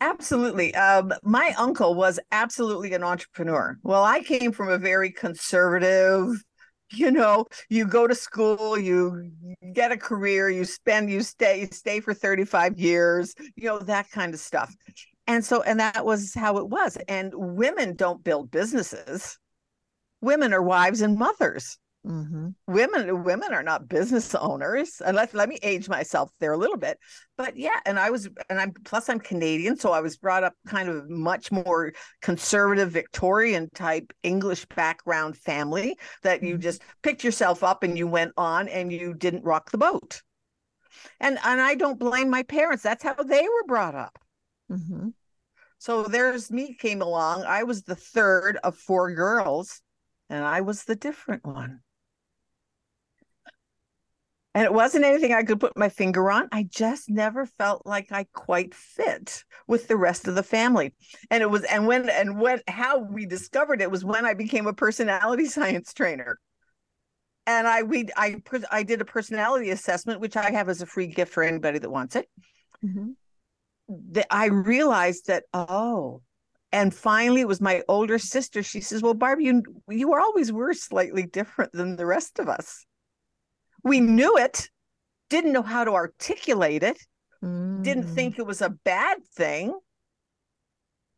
Absolutely. 0.00 0.74
Um, 0.74 1.12
my 1.22 1.54
uncle 1.58 1.94
was 1.94 2.18
absolutely 2.32 2.94
an 2.94 3.04
entrepreneur. 3.04 3.78
Well, 3.82 4.02
I 4.02 4.20
came 4.20 4.50
from 4.50 4.70
a 4.70 4.78
very 4.78 5.12
conservative, 5.12 6.42
you 6.90 7.10
know, 7.10 7.44
you 7.68 7.86
go 7.86 8.06
to 8.06 8.14
school, 8.14 8.78
you 8.78 9.30
get 9.74 9.92
a 9.92 9.98
career, 9.98 10.48
you 10.48 10.64
spend, 10.64 11.10
you 11.10 11.22
stay, 11.22 11.60
you 11.60 11.68
stay 11.70 12.00
for 12.00 12.14
35 12.14 12.78
years, 12.78 13.34
you 13.56 13.68
know, 13.68 13.78
that 13.80 14.10
kind 14.10 14.32
of 14.32 14.40
stuff 14.40 14.74
and 15.30 15.44
so 15.44 15.62
and 15.62 15.78
that 15.78 16.04
was 16.04 16.34
how 16.34 16.56
it 16.58 16.68
was 16.68 16.96
and 17.08 17.32
women 17.34 17.94
don't 17.94 18.24
build 18.24 18.50
businesses 18.50 19.38
women 20.20 20.52
are 20.52 20.62
wives 20.62 21.00
and 21.02 21.16
mothers 21.16 21.78
mm-hmm. 22.04 22.48
women 22.66 23.22
women 23.22 23.52
are 23.52 23.62
not 23.62 23.88
business 23.88 24.34
owners 24.34 25.00
and 25.06 25.16
let, 25.16 25.32
let 25.32 25.48
me 25.48 25.56
age 25.62 25.88
myself 25.88 26.32
there 26.40 26.52
a 26.52 26.56
little 26.58 26.76
bit 26.76 26.98
but 27.38 27.56
yeah 27.56 27.78
and 27.86 27.98
i 27.98 28.10
was 28.10 28.28
and 28.48 28.60
i'm 28.60 28.72
plus 28.84 29.08
i'm 29.08 29.20
canadian 29.20 29.76
so 29.76 29.92
i 29.92 30.00
was 30.00 30.16
brought 30.16 30.42
up 30.42 30.52
kind 30.66 30.88
of 30.88 31.08
much 31.08 31.52
more 31.52 31.92
conservative 32.20 32.90
victorian 32.90 33.70
type 33.72 34.12
english 34.24 34.66
background 34.74 35.36
family 35.36 35.96
that 36.24 36.42
you 36.42 36.54
mm-hmm. 36.54 36.62
just 36.62 36.82
picked 37.04 37.22
yourself 37.22 37.62
up 37.62 37.84
and 37.84 37.96
you 37.96 38.08
went 38.08 38.32
on 38.36 38.66
and 38.68 38.92
you 38.92 39.14
didn't 39.14 39.44
rock 39.44 39.70
the 39.70 39.78
boat 39.78 40.22
and 41.20 41.38
and 41.44 41.60
i 41.60 41.76
don't 41.76 42.00
blame 42.00 42.28
my 42.28 42.42
parents 42.42 42.82
that's 42.82 43.04
how 43.04 43.14
they 43.14 43.42
were 43.42 43.66
brought 43.68 43.94
up 43.94 44.18
mm-hmm. 44.70 45.08
So 45.80 46.02
there's 46.02 46.50
me 46.50 46.74
came 46.74 47.00
along. 47.00 47.44
I 47.44 47.62
was 47.62 47.82
the 47.82 47.94
third 47.94 48.58
of 48.62 48.76
four 48.76 49.14
girls, 49.14 49.80
and 50.28 50.44
I 50.44 50.60
was 50.60 50.84
the 50.84 50.94
different 50.94 51.42
one. 51.46 51.80
And 54.54 54.64
it 54.64 54.74
wasn't 54.74 55.06
anything 55.06 55.32
I 55.32 55.42
could 55.42 55.58
put 55.58 55.78
my 55.78 55.88
finger 55.88 56.30
on. 56.30 56.50
I 56.52 56.64
just 56.64 57.08
never 57.08 57.46
felt 57.46 57.86
like 57.86 58.12
I 58.12 58.26
quite 58.34 58.74
fit 58.74 59.42
with 59.66 59.88
the 59.88 59.96
rest 59.96 60.28
of 60.28 60.34
the 60.34 60.42
family. 60.42 60.92
And 61.30 61.42
it 61.42 61.48
was, 61.48 61.64
and 61.64 61.86
when, 61.86 62.10
and 62.10 62.38
when, 62.38 62.60
how 62.68 62.98
we 62.98 63.24
discovered 63.24 63.80
it 63.80 63.90
was 63.90 64.04
when 64.04 64.26
I 64.26 64.34
became 64.34 64.66
a 64.66 64.74
personality 64.74 65.46
science 65.46 65.94
trainer. 65.94 66.38
And 67.46 67.66
I, 67.66 67.84
we, 67.84 68.08
I, 68.18 68.42
I 68.70 68.82
did 68.82 69.00
a 69.00 69.06
personality 69.06 69.70
assessment, 69.70 70.20
which 70.20 70.36
I 70.36 70.50
have 70.50 70.68
as 70.68 70.82
a 70.82 70.86
free 70.86 71.06
gift 71.06 71.32
for 71.32 71.42
anybody 71.42 71.78
that 71.78 71.90
wants 71.90 72.16
it. 72.16 72.28
Mm-hmm 72.84 73.12
that 74.12 74.26
I 74.30 74.46
realized 74.46 75.26
that, 75.26 75.44
oh, 75.52 76.22
and 76.72 76.94
finally 76.94 77.40
it 77.40 77.48
was 77.48 77.60
my 77.60 77.82
older 77.88 78.18
sister. 78.18 78.62
She 78.62 78.80
says, 78.80 79.02
Well, 79.02 79.14
Barbie, 79.14 79.44
you 79.44 79.62
you 79.88 80.08
were 80.08 80.20
always 80.20 80.52
were 80.52 80.74
slightly 80.74 81.26
different 81.26 81.72
than 81.72 81.96
the 81.96 82.06
rest 82.06 82.38
of 82.38 82.48
us. 82.48 82.86
We 83.82 84.00
knew 84.00 84.36
it, 84.36 84.68
didn't 85.30 85.52
know 85.52 85.62
how 85.62 85.84
to 85.84 85.92
articulate 85.92 86.82
it, 86.82 86.98
mm. 87.42 87.82
didn't 87.82 88.14
think 88.14 88.38
it 88.38 88.46
was 88.46 88.62
a 88.62 88.70
bad 88.70 89.18
thing 89.34 89.76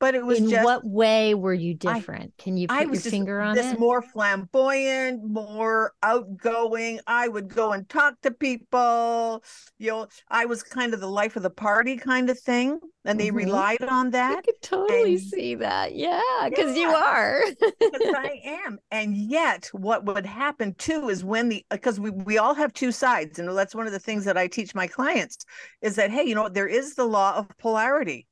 but 0.02 0.16
it 0.16 0.26
was 0.26 0.40
in 0.40 0.50
just, 0.50 0.64
what 0.64 0.84
way 0.84 1.32
were 1.34 1.54
you 1.54 1.74
different? 1.74 2.34
I, 2.38 2.42
can 2.42 2.56
you 2.56 2.66
put 2.66 2.76
I 2.76 2.84
was 2.86 3.04
your 3.04 3.12
finger 3.12 3.40
on 3.40 3.54
this 3.54 3.72
it? 3.72 3.78
more 3.78 4.02
flamboyant 4.02 5.22
more 5.22 5.92
outgoing. 6.02 6.98
I 7.06 7.28
would 7.28 7.48
go 7.48 7.72
and 7.72 7.88
talk 7.88 8.20
to 8.22 8.32
people 8.32 9.44
you 9.78 9.90
know 9.90 10.06
i 10.28 10.44
was 10.44 10.62
kind 10.62 10.94
of 10.94 11.00
the 11.00 11.06
life 11.06 11.36
of 11.36 11.42
the 11.42 11.50
party 11.50 11.96
kind 11.96 12.28
of 12.30 12.38
thing 12.38 12.78
and 13.04 13.18
they 13.18 13.28
mm-hmm. 13.28 13.36
relied 13.36 13.82
on 13.82 14.10
that 14.10 14.38
i 14.38 14.40
could 14.42 14.60
totally 14.62 15.14
and, 15.14 15.20
see 15.20 15.54
that. 15.54 15.94
Yeah 15.94 16.20
because 16.48 16.76
yeah, 16.76 16.82
you 16.82 16.88
are. 16.88 17.42
because 17.80 18.14
i 18.16 18.40
am. 18.44 18.78
And 18.90 19.16
yet 19.16 19.68
what 19.72 20.04
would 20.04 20.26
happen 20.26 20.74
too 20.74 21.08
is 21.08 21.24
when 21.24 21.48
the 21.48 21.64
because 21.70 22.00
we, 22.00 22.10
we 22.10 22.38
all 22.38 22.54
have 22.54 22.72
two 22.72 22.92
sides 22.92 23.38
and 23.38 23.48
that's 23.56 23.74
one 23.74 23.86
of 23.86 23.92
the 23.92 23.98
things 23.98 24.24
that 24.24 24.36
i 24.36 24.46
teach 24.46 24.74
my 24.74 24.86
clients 24.86 25.44
is 25.80 25.96
that 25.96 26.10
hey 26.10 26.24
you 26.24 26.34
know 26.34 26.48
there 26.48 26.66
is 26.66 26.94
the 26.94 27.04
law 27.04 27.36
of 27.36 27.46
polarity 27.58 28.26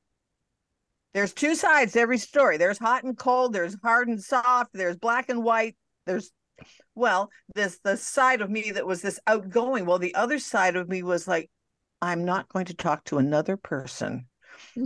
there's 1.13 1.33
two 1.33 1.55
sides 1.55 1.93
to 1.93 1.99
every 1.99 2.17
story. 2.17 2.57
There's 2.57 2.77
hot 2.77 3.03
and 3.03 3.17
cold, 3.17 3.53
there's 3.53 3.77
hard 3.83 4.07
and 4.07 4.21
soft, 4.21 4.71
there's 4.73 4.97
black 4.97 5.29
and 5.29 5.43
white, 5.43 5.75
there's 6.05 6.31
well, 6.95 7.29
this 7.55 7.79
the 7.83 7.97
side 7.97 8.41
of 8.41 8.49
me 8.49 8.71
that 8.71 8.85
was 8.85 9.01
this 9.01 9.19
outgoing. 9.27 9.85
Well, 9.85 9.99
the 9.99 10.15
other 10.15 10.39
side 10.39 10.75
of 10.75 10.87
me 10.87 11.03
was 11.03 11.27
like, 11.27 11.49
I'm 12.01 12.25
not 12.25 12.49
going 12.49 12.65
to 12.65 12.73
talk 12.73 13.03
to 13.05 13.17
another 13.17 13.57
person. 13.57 14.27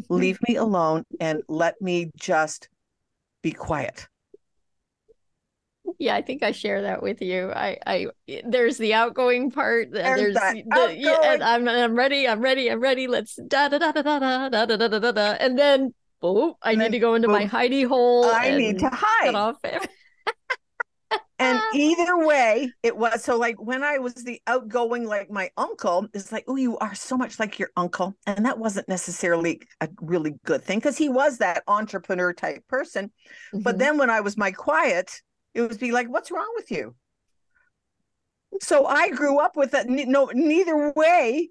Leave 0.10 0.40
me 0.48 0.56
alone 0.56 1.04
and 1.20 1.42
let 1.48 1.82
me 1.82 2.12
just 2.18 2.70
be 3.42 3.52
quiet. 3.52 4.08
Yeah, 6.00 6.16
I 6.16 6.22
think 6.22 6.42
I 6.42 6.52
share 6.52 6.82
that 6.84 7.04
with 7.04 7.22
you. 7.22 7.52
I, 7.52 7.78
I, 7.86 8.08
there's 8.44 8.78
the 8.78 8.96
outgoing 8.96 9.52
part. 9.52 9.92
There's, 9.92 10.20
there's 10.20 10.34
the, 10.34 10.64
outgoing. 10.72 11.00
Yeah, 11.00 11.20
and 11.24 11.44
I'm, 11.44 11.68
I'm 11.68 11.96
ready. 11.96 12.28
I'm 12.28 12.42
ready. 12.42 12.72
I'm 12.72 12.80
ready. 12.80 13.08
Let's 13.08 13.36
da 13.36 13.70
da 13.70 13.78
da 13.78 13.92
da 13.92 14.02
da 14.02 14.50
da 14.50 14.66
da 14.66 14.78
da 14.78 14.88
da 14.88 15.00
da 15.00 15.12
da, 15.12 15.32
and 15.40 15.60
then 15.60 15.94
oh, 16.26 16.58
I 16.62 16.76
need 16.76 16.92
to 16.92 17.00
go 17.00 17.16
into 17.16 17.28
my 17.28 17.46
hidey 17.46 17.88
hole. 17.88 18.26
I 18.26 18.56
need 18.56 18.80
to 18.80 18.90
hide. 18.92 19.56
and 21.40 21.62
either 21.74 22.26
way, 22.26 22.72
it 22.84 22.96
was 22.96 23.24
so 23.24 23.38
like 23.38 23.62
when 23.62 23.84
I 23.84 23.98
was 23.98 24.14
the 24.16 24.42
outgoing, 24.48 25.06
like 25.06 25.30
my 25.30 25.50
uncle, 25.58 26.08
it's 26.14 26.32
like, 26.32 26.46
oh, 26.48 26.56
you 26.56 26.78
are 26.78 26.96
so 26.96 27.18
much 27.18 27.40
like 27.40 27.60
your 27.60 27.70
uncle. 27.76 28.16
And 28.26 28.46
that 28.46 28.58
wasn't 28.58 28.90
necessarily 28.90 29.62
a 29.82 29.90
really 30.02 30.36
good 30.46 30.64
thing 30.64 30.80
because 30.80 30.98
he 30.98 31.10
was 31.10 31.38
that 31.40 31.64
entrepreneur 31.68 32.34
type 32.34 32.68
person. 32.68 33.06
Mm-hmm. 33.54 33.62
But 33.62 33.78
then 33.78 33.98
when 33.98 34.10
I 34.10 34.22
was 34.22 34.38
my 34.38 34.52
quiet, 34.52 35.22
it 35.54 35.62
was 35.62 35.78
be 35.78 35.92
like, 35.92 36.10
what's 36.10 36.32
wrong 36.32 36.52
with 36.56 36.72
you? 36.72 36.96
So 38.62 38.86
I 38.86 39.10
grew 39.10 39.40
up 39.40 39.58
with 39.58 39.72
that. 39.72 39.88
No, 39.88 40.32
neither 40.34 40.94
way 40.96 41.50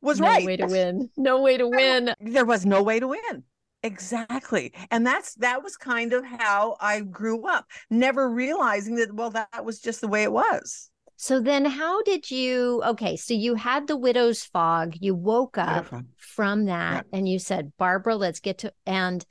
was 0.00 0.20
no 0.20 0.26
right. 0.26 0.42
No 0.42 0.46
way 0.46 0.56
to 0.56 0.66
win. 0.70 1.10
No 1.16 1.42
way 1.42 1.56
to 1.56 1.68
win. 1.68 2.14
There 2.20 2.44
was 2.44 2.64
no 2.64 2.82
way 2.82 3.00
to 3.00 3.08
win. 3.08 3.44
Exactly. 3.82 4.72
And 4.90 5.06
that's 5.06 5.34
that 5.36 5.62
was 5.62 5.76
kind 5.76 6.12
of 6.12 6.24
how 6.24 6.76
I 6.80 7.00
grew 7.00 7.46
up, 7.46 7.66
never 7.90 8.28
realizing 8.28 8.96
that 8.96 9.14
well 9.14 9.30
that 9.30 9.64
was 9.64 9.80
just 9.80 10.00
the 10.00 10.08
way 10.08 10.24
it 10.24 10.32
was. 10.32 10.90
So 11.16 11.40
then 11.40 11.64
how 11.64 12.02
did 12.02 12.30
you 12.30 12.82
okay, 12.84 13.16
so 13.16 13.34
you 13.34 13.54
had 13.54 13.86
the 13.86 13.96
widow's 13.96 14.44
fog, 14.44 14.94
you 15.00 15.14
woke 15.14 15.58
up 15.58 15.86
from 16.16 16.66
that 16.66 17.06
yeah. 17.10 17.18
and 17.18 17.28
you 17.28 17.38
said, 17.38 17.72
"Barbara, 17.78 18.16
let's 18.16 18.40
get 18.40 18.58
to 18.58 18.72
and 18.86 19.24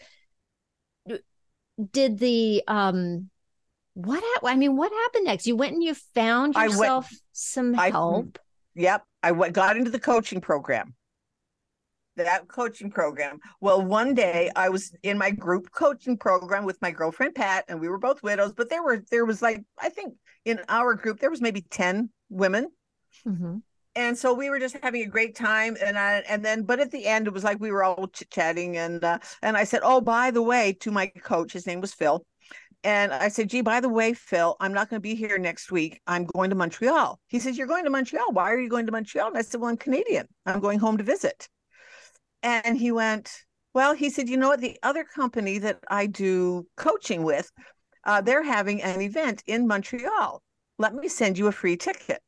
did 1.91 2.17
the 2.19 2.63
um 2.67 3.29
what 3.93 4.23
I 4.43 4.55
mean, 4.55 4.77
what 4.77 4.91
happened 4.91 5.25
next? 5.25 5.47
You 5.47 5.55
went 5.55 5.73
and 5.73 5.83
you 5.83 5.93
found 6.13 6.55
yourself 6.55 7.09
went, 7.11 7.21
some 7.31 7.73
help. 7.73 8.37
I, 8.37 8.79
yep, 8.79 9.03
I 9.23 9.31
went, 9.31 9.53
got 9.53 9.75
into 9.75 9.89
the 9.89 9.99
coaching 9.99 10.39
program 10.39 10.93
that 12.23 12.47
coaching 12.47 12.91
program. 12.91 13.39
Well, 13.61 13.81
one 13.81 14.13
day 14.13 14.49
I 14.55 14.69
was 14.69 14.93
in 15.03 15.17
my 15.17 15.31
group 15.31 15.71
coaching 15.71 16.17
program 16.17 16.65
with 16.65 16.81
my 16.81 16.91
girlfriend 16.91 17.35
Pat, 17.35 17.65
and 17.67 17.79
we 17.79 17.89
were 17.89 17.97
both 17.97 18.23
widows, 18.23 18.53
but 18.53 18.69
there 18.69 18.83
were 18.83 19.03
there 19.11 19.25
was 19.25 19.41
like 19.41 19.63
I 19.79 19.89
think 19.89 20.13
in 20.45 20.59
our 20.69 20.95
group 20.95 21.19
there 21.19 21.29
was 21.29 21.41
maybe 21.41 21.61
10 21.61 22.09
women. 22.29 22.69
Mm-hmm. 23.25 23.57
And 23.95 24.15
so 24.15 24.31
we 24.31 24.51
were 24.51 24.59
just 24.59 24.77
having 24.83 25.01
a 25.01 25.07
great 25.07 25.35
time, 25.35 25.75
and 25.83 25.97
I, 25.97 26.17
and 26.29 26.45
then, 26.45 26.61
but 26.61 26.79
at 26.79 26.91
the 26.91 27.07
end, 27.07 27.25
it 27.25 27.33
was 27.33 27.43
like 27.43 27.59
we 27.59 27.71
were 27.71 27.83
all 27.83 28.07
chit 28.07 28.29
chatting, 28.29 28.77
and 28.77 29.03
uh, 29.03 29.17
and 29.41 29.57
I 29.57 29.63
said, 29.63 29.81
"Oh, 29.83 30.01
by 30.01 30.29
the 30.29 30.43
way," 30.43 30.73
to 30.81 30.91
my 30.91 31.07
coach, 31.07 31.51
his 31.51 31.65
name 31.65 31.81
was 31.81 31.95
Phil, 31.95 32.23
and 32.83 33.11
I 33.11 33.29
said, 33.29 33.49
"Gee, 33.49 33.61
by 33.61 33.79
the 33.79 33.89
way, 33.89 34.13
Phil, 34.13 34.55
I'm 34.59 34.71
not 34.71 34.91
going 34.91 35.01
to 35.01 35.01
be 35.01 35.15
here 35.15 35.39
next 35.39 35.71
week. 35.71 35.99
I'm 36.05 36.25
going 36.25 36.51
to 36.51 36.55
Montreal." 36.55 37.19
He 37.25 37.39
says, 37.39 37.57
"You're 37.57 37.65
going 37.65 37.85
to 37.85 37.89
Montreal? 37.89 38.33
Why 38.33 38.51
are 38.51 38.59
you 38.59 38.69
going 38.69 38.85
to 38.85 38.91
Montreal?" 38.91 39.29
And 39.29 39.37
I 39.37 39.41
said, 39.41 39.61
"Well, 39.61 39.71
I'm 39.71 39.77
Canadian. 39.77 40.27
I'm 40.45 40.59
going 40.59 40.77
home 40.77 40.97
to 40.97 41.03
visit." 41.03 41.49
And 42.43 42.77
he 42.77 42.91
went, 42.91 43.31
Well, 43.73 43.93
he 43.93 44.09
said, 44.09 44.29
You 44.29 44.37
know 44.37 44.49
what? 44.49 44.61
The 44.61 44.77
other 44.83 45.03
company 45.03 45.57
that 45.59 45.79
I 45.89 46.07
do 46.07 46.67
coaching 46.75 47.23
with, 47.23 47.51
uh, 48.03 48.21
they're 48.21 48.43
having 48.43 48.81
an 48.81 49.01
event 49.01 49.43
in 49.47 49.67
Montreal. 49.67 50.41
Let 50.77 50.93
me 50.93 51.07
send 51.07 51.37
you 51.37 51.47
a 51.47 51.51
free 51.51 51.77
ticket. 51.77 52.21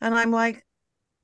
And 0.00 0.14
I'm 0.14 0.30
like, 0.30 0.64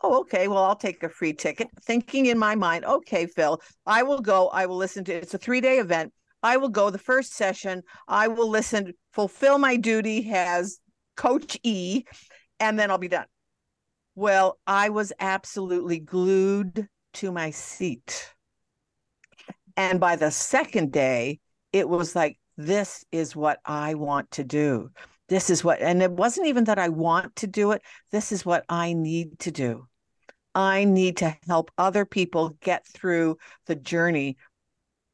Oh, 0.03 0.21
okay. 0.21 0.47
Well, 0.49 0.63
I'll 0.63 0.77
take 0.77 1.03
a 1.03 1.09
free 1.09 1.33
ticket. 1.33 1.69
Thinking 1.83 2.27
in 2.27 2.39
my 2.39 2.55
mind, 2.55 2.85
okay, 2.85 3.27
Phil, 3.27 3.61
I 3.87 4.03
will 4.03 4.21
go. 4.21 4.49
I 4.49 4.67
will 4.67 4.77
listen 4.77 5.05
to 5.05 5.15
it. 5.15 5.23
It's 5.23 5.35
a 5.35 5.39
three 5.39 5.61
day 5.61 5.79
event. 5.79 6.13
I 6.43 6.59
will 6.59 6.69
go 6.69 6.91
the 6.91 6.99
first 6.99 7.33
session. 7.35 7.83
I 8.07 8.29
will 8.29 8.49
listen, 8.49 8.93
fulfill 9.13 9.59
my 9.59 9.77
duty 9.77 10.31
as 10.33 10.79
Coach 11.17 11.59
E, 11.63 12.05
and 12.61 12.79
then 12.79 12.91
I'll 12.91 12.99
be 12.99 13.09
done. 13.09 13.27
Well, 14.15 14.59
I 14.67 14.91
was 14.91 15.13
absolutely 15.19 15.99
glued 15.99 16.89
to 17.17 17.33
my 17.33 17.51
seat. 17.51 18.33
And 19.77 20.01
by 20.01 20.17
the 20.17 20.31
second 20.31 20.93
day, 20.93 21.41
it 21.73 21.89
was 21.89 22.15
like, 22.17 22.39
this 22.57 23.05
is 23.13 23.37
what 23.37 23.59
I 23.65 23.95
want 23.95 24.31
to 24.33 24.45
do. 24.45 24.91
This 25.29 25.51
is 25.51 25.63
what, 25.63 25.81
and 25.81 26.03
it 26.03 26.11
wasn't 26.11 26.47
even 26.47 26.65
that 26.65 26.79
I 26.79 26.89
want 26.89 27.37
to 27.37 27.47
do 27.47 27.73
it. 27.73 27.83
This 28.13 28.33
is 28.33 28.47
what 28.47 28.65
I 28.69 28.93
need 28.93 29.39
to 29.41 29.51
do. 29.51 29.87
I 30.55 30.85
need 30.85 31.19
to 31.19 31.37
help 31.47 31.71
other 31.77 32.07
people 32.07 32.57
get 32.61 32.87
through 32.87 33.37
the 33.67 33.75
journey, 33.75 34.39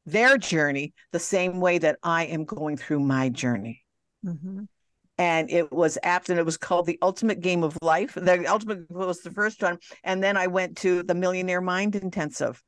their 0.05 0.37
journey, 0.37 0.93
the 1.11 1.19
same 1.19 1.59
way 1.59 1.79
that 1.79 1.97
I 2.01 2.25
am 2.25 2.45
going 2.45 2.77
through 2.77 3.01
my 3.01 3.29
journey. 3.29 3.83
Mm-hmm 4.25 4.63
and 5.17 5.49
it 5.51 5.71
was 5.71 5.97
apt 6.03 6.29
and 6.29 6.39
it 6.39 6.45
was 6.45 6.57
called 6.57 6.85
the 6.85 6.97
ultimate 7.01 7.39
game 7.39 7.63
of 7.63 7.77
life. 7.81 8.13
The 8.15 8.45
ultimate 8.47 8.89
was 8.89 9.21
the 9.21 9.31
first 9.31 9.61
one 9.61 9.77
and 10.03 10.23
then 10.23 10.37
i 10.37 10.47
went 10.47 10.77
to 10.77 11.03
the 11.03 11.15
millionaire 11.15 11.61
mind 11.61 11.95
intensive. 11.95 12.61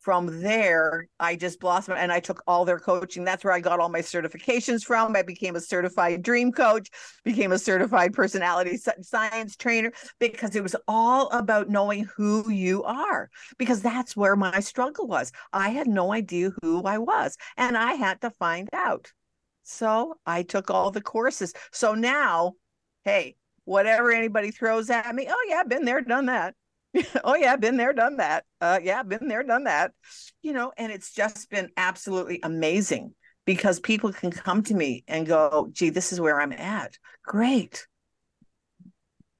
From 0.00 0.42
there 0.42 1.06
i 1.20 1.36
just 1.36 1.60
blossomed 1.60 1.98
and 1.98 2.10
i 2.10 2.18
took 2.18 2.42
all 2.46 2.64
their 2.64 2.78
coaching. 2.78 3.24
That's 3.24 3.44
where 3.44 3.52
i 3.52 3.60
got 3.60 3.78
all 3.78 3.88
my 3.88 4.00
certifications 4.00 4.84
from. 4.84 5.14
I 5.14 5.22
became 5.22 5.54
a 5.54 5.60
certified 5.60 6.22
dream 6.22 6.50
coach 6.50 6.88
became 7.24 7.52
a 7.52 7.58
certified 7.58 8.14
personality 8.14 8.78
science 9.02 9.56
trainer 9.56 9.92
because 10.18 10.56
it 10.56 10.62
was 10.62 10.74
all 10.88 11.28
about 11.30 11.68
knowing 11.68 12.08
who 12.16 12.50
you 12.50 12.82
are 12.84 13.28
because 13.58 13.82
that's 13.82 14.16
where 14.16 14.34
my 14.34 14.60
struggle 14.60 15.06
was. 15.06 15.30
I 15.52 15.68
had 15.68 15.86
no 15.86 16.12
idea 16.12 16.52
who 16.62 16.82
i 16.84 16.98
was 16.98 17.36
and 17.56 17.76
i 17.76 17.92
had 17.92 18.20
to 18.22 18.30
find 18.30 18.68
out 18.72 19.12
so 19.62 20.14
I 20.26 20.42
took 20.42 20.70
all 20.70 20.90
the 20.90 21.00
courses. 21.00 21.52
So 21.70 21.94
now, 21.94 22.54
hey, 23.04 23.36
whatever 23.64 24.10
anybody 24.10 24.50
throws 24.50 24.90
at 24.90 25.14
me, 25.14 25.26
oh 25.30 25.46
yeah, 25.48 25.62
been 25.64 25.84
there, 25.84 26.00
done 26.00 26.26
that. 26.26 26.54
oh 27.24 27.34
yeah, 27.34 27.56
been 27.56 27.76
there, 27.76 27.92
done 27.92 28.18
that. 28.18 28.44
Uh, 28.60 28.78
yeah, 28.82 29.02
been 29.02 29.28
there, 29.28 29.42
done 29.42 29.64
that. 29.64 29.92
You 30.42 30.52
know, 30.52 30.72
and 30.76 30.92
it's 30.92 31.12
just 31.14 31.50
been 31.50 31.70
absolutely 31.76 32.40
amazing 32.42 33.14
because 33.46 33.80
people 33.80 34.12
can 34.12 34.30
come 34.30 34.62
to 34.64 34.74
me 34.74 35.04
and 35.08 35.26
go, 35.26 35.68
"Gee, 35.72 35.90
this 35.90 36.12
is 36.12 36.20
where 36.20 36.40
I'm 36.40 36.52
at." 36.52 36.98
Great, 37.24 37.86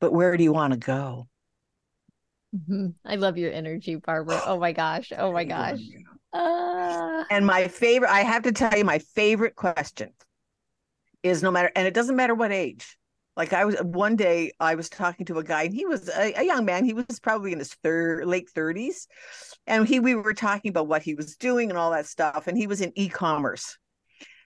but 0.01 0.13
where 0.13 0.37
do 0.37 0.45
you 0.45 0.53
want 0.53 0.73
to 0.73 0.79
go? 0.79 1.29
Mm-hmm. 2.55 2.89
I 3.05 3.17
love 3.17 3.39
your 3.39 3.53
energy, 3.53 3.97
Barbara. 3.97 4.43
Oh 4.47 4.59
my 4.59 4.73
gosh. 4.73 5.13
Oh 5.17 5.33
my 5.33 5.45
gosh. 5.45 5.81
Uh... 6.33 7.25
And 7.31 7.47
my 7.47 7.69
favorite, 7.69 8.11
I 8.11 8.21
have 8.21 8.43
to 8.45 8.53
tell 8.53 8.77
you, 8.77 8.85
my 8.85 8.99
favorite 8.99 9.57
question 9.57 10.11
is 11.23 11.43
no 11.43 11.51
matter, 11.51 11.71
and 11.77 11.87
it 11.87 11.95
doesn't 11.95 12.17
matter 12.17 12.35
what 12.35 12.53
age. 12.53 12.97
Like 13.37 13.55
I 13.55 13.65
was 13.65 13.77
one 13.81 14.17
day, 14.17 14.53
I 14.61 14.75
was 14.75 14.91
talking 14.91 15.25
to 15.27 15.39
a 15.39 15.45
guy, 15.45 15.63
and 15.63 15.75
he 15.75 15.87
was 15.87 16.09
a, 16.11 16.41
a 16.41 16.45
young 16.45 16.67
man. 16.67 16.85
He 16.85 16.93
was 16.93 17.19
probably 17.23 17.53
in 17.53 17.59
his 17.59 17.73
third, 17.83 18.27
late 18.27 18.51
thirties, 18.51 19.09
and 19.67 19.89
he 19.89 20.01
we 20.01 20.15
were 20.15 20.35
talking 20.35 20.69
about 20.69 20.87
what 20.87 21.03
he 21.03 21.15
was 21.15 21.37
doing 21.37 21.71
and 21.71 21.79
all 21.79 21.93
that 21.93 22.05
stuff. 22.05 22.47
And 22.47 22.59
he 22.59 22.67
was 22.67 22.83
in 22.83 22.93
e-commerce, 22.95 23.79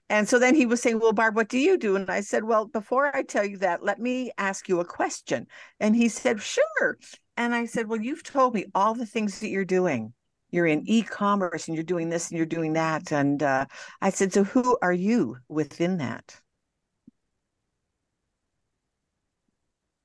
and 0.08 0.28
so 0.28 0.38
then 0.38 0.54
he 0.54 0.66
was 0.66 0.80
saying, 0.80 1.00
Well, 1.00 1.12
Barb, 1.12 1.34
what 1.34 1.48
do 1.48 1.58
you 1.58 1.76
do? 1.76 1.96
And 1.96 2.08
I 2.10 2.20
said, 2.20 2.44
Well, 2.44 2.66
before 2.66 3.14
I 3.14 3.22
tell 3.22 3.44
you 3.44 3.58
that, 3.58 3.82
let 3.82 3.98
me 3.98 4.30
ask 4.38 4.68
you 4.68 4.78
a 4.80 4.84
question. 4.84 5.46
And 5.80 5.96
he 5.96 6.08
said, 6.08 6.40
Sure. 6.40 6.98
And 7.36 7.54
I 7.54 7.64
said, 7.66 7.88
Well, 7.88 8.00
you've 8.00 8.22
told 8.22 8.54
me 8.54 8.66
all 8.74 8.94
the 8.94 9.06
things 9.06 9.40
that 9.40 9.48
you're 9.48 9.64
doing 9.64 10.12
you're 10.50 10.66
in 10.66 10.82
e-commerce 10.86 11.68
and 11.68 11.76
you're 11.76 11.84
doing 11.84 12.08
this 12.08 12.30
and 12.30 12.36
you're 12.36 12.46
doing 12.46 12.72
that 12.74 13.12
and 13.12 13.42
uh, 13.42 13.64
i 14.00 14.10
said 14.10 14.32
so 14.32 14.44
who 14.44 14.78
are 14.82 14.92
you 14.92 15.36
within 15.48 15.98
that? 15.98 16.40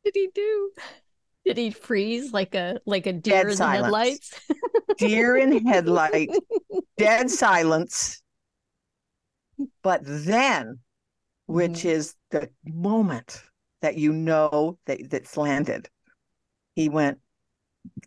Did 0.04 0.14
he 0.16 0.30
do? 0.34 0.72
Did 1.46 1.58
he 1.58 1.72
freeze 1.72 2.34
like 2.34 2.56
a 2.56 2.80
like 2.86 3.08
a 3.08 3.14
deer 3.14 3.44
dead 3.44 3.48
in 3.48 3.58
silence. 3.58 3.84
headlights? 3.84 4.40
Deer 4.98 5.38
in 5.38 5.66
headlight 5.66 6.30
dead 6.98 7.30
silence. 7.30 8.22
But 9.84 10.02
then 10.04 10.80
which 11.46 11.72
mm. 11.72 11.86
is 11.86 12.16
the 12.32 12.50
moment 12.66 13.42
that 13.82 13.98
you 13.98 14.14
know 14.14 14.78
that 14.86 15.10
that's 15.10 15.38
landed 15.38 15.90
he 16.76 16.88
went 16.88 17.20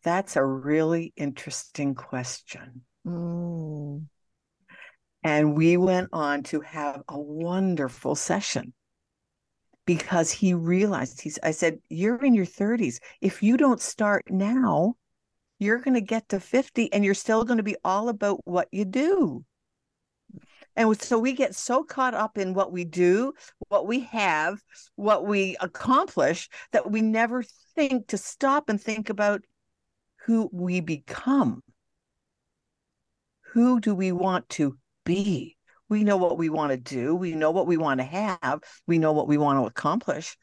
that's 0.03 0.37
a 0.37 0.45
really 0.45 1.13
interesting 1.17 1.95
question. 1.95 2.83
Mm. 3.07 4.07
And 5.23 5.57
we 5.57 5.77
went 5.77 6.11
on 6.13 6.43
to 6.45 6.61
have 6.61 7.03
a 7.09 7.19
wonderful 7.19 8.15
session 8.15 8.75
because 9.87 10.31
he 10.31 10.55
realized 10.55 11.21
he's 11.21 11.39
I 11.43 11.51
said, 11.53 11.79
You're 11.89 12.23
in 12.25 12.35
your 12.35 12.47
30s. 12.47 12.99
If 13.21 13.43
you 13.43 13.57
don't 13.57 13.81
start 13.81 14.25
now, 14.31 14.95
you're 15.59 15.79
going 15.79 15.95
to 15.95 16.01
get 16.01 16.29
to 16.31 16.41
50 16.41 16.93
and 16.93 17.05
you're 17.05 17.15
still 17.15 17.45
going 17.45 17.57
to 17.57 17.63
be 17.63 17.77
all 17.85 18.09
about 18.09 18.41
what 18.45 18.69
you 18.71 18.85
do. 18.85 19.45
And 20.77 21.01
so 21.01 21.19
we 21.19 21.33
get 21.33 21.55
so 21.55 21.85
caught 21.85 22.15
up 22.15 22.37
in 22.37 22.53
what 22.53 22.73
we 22.73 22.85
do, 22.85 23.33
what 23.69 23.87
we 23.87 24.01
have, 24.01 24.61
what 24.97 25.25
we 25.25 25.57
accomplish, 25.61 26.49
that 26.73 26.91
we 26.91 27.01
never 27.01 27.45
think 27.77 28.09
to 28.09 28.19
stop 28.19 28.69
and 28.69 28.81
think 28.81 29.09
about 29.09 29.43
who 30.25 30.49
we 30.53 30.81
become. 30.81 31.63
Who 33.53 33.81
do 33.81 33.95
we 33.95 34.13
want 34.13 34.49
to 34.51 34.79
be? 35.05 35.57
We 35.89 36.03
know 36.03 36.17
what 36.17 36.39
we 36.39 36.49
want 36.49 36.73
to 36.73 36.77
do. 36.77 37.15
We 37.15 37.35
know 37.35 37.51
what 37.51 37.67
we 37.67 37.77
want 37.77 38.01
to 38.01 38.05
have. 38.05 38.61
We 38.87 38.99
know 38.99 39.13
what 39.13 39.29
we 39.29 39.39
want 39.39 39.59
to 39.59 39.67
accomplish. 39.67 40.37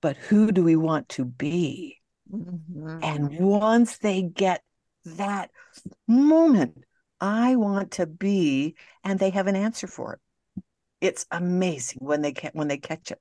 But 0.00 0.16
who 0.16 0.52
do 0.52 0.62
we 0.62 0.76
want 0.76 1.08
to 1.10 1.24
be? 1.24 1.98
Mm-hmm. 2.32 3.00
And 3.02 3.38
once 3.38 3.98
they 3.98 4.22
get 4.22 4.62
that 5.04 5.50
moment, 6.06 6.78
I 7.20 7.56
want 7.56 7.92
to 7.92 8.06
be, 8.06 8.76
and 9.02 9.18
they 9.18 9.30
have 9.30 9.48
an 9.48 9.56
answer 9.56 9.86
for 9.86 10.14
it. 10.14 10.20
It's 11.00 11.26
amazing 11.30 11.98
when 12.00 12.22
they 12.22 12.32
can 12.32 12.50
when 12.54 12.68
they 12.68 12.78
catch 12.78 13.10
it. 13.10 13.20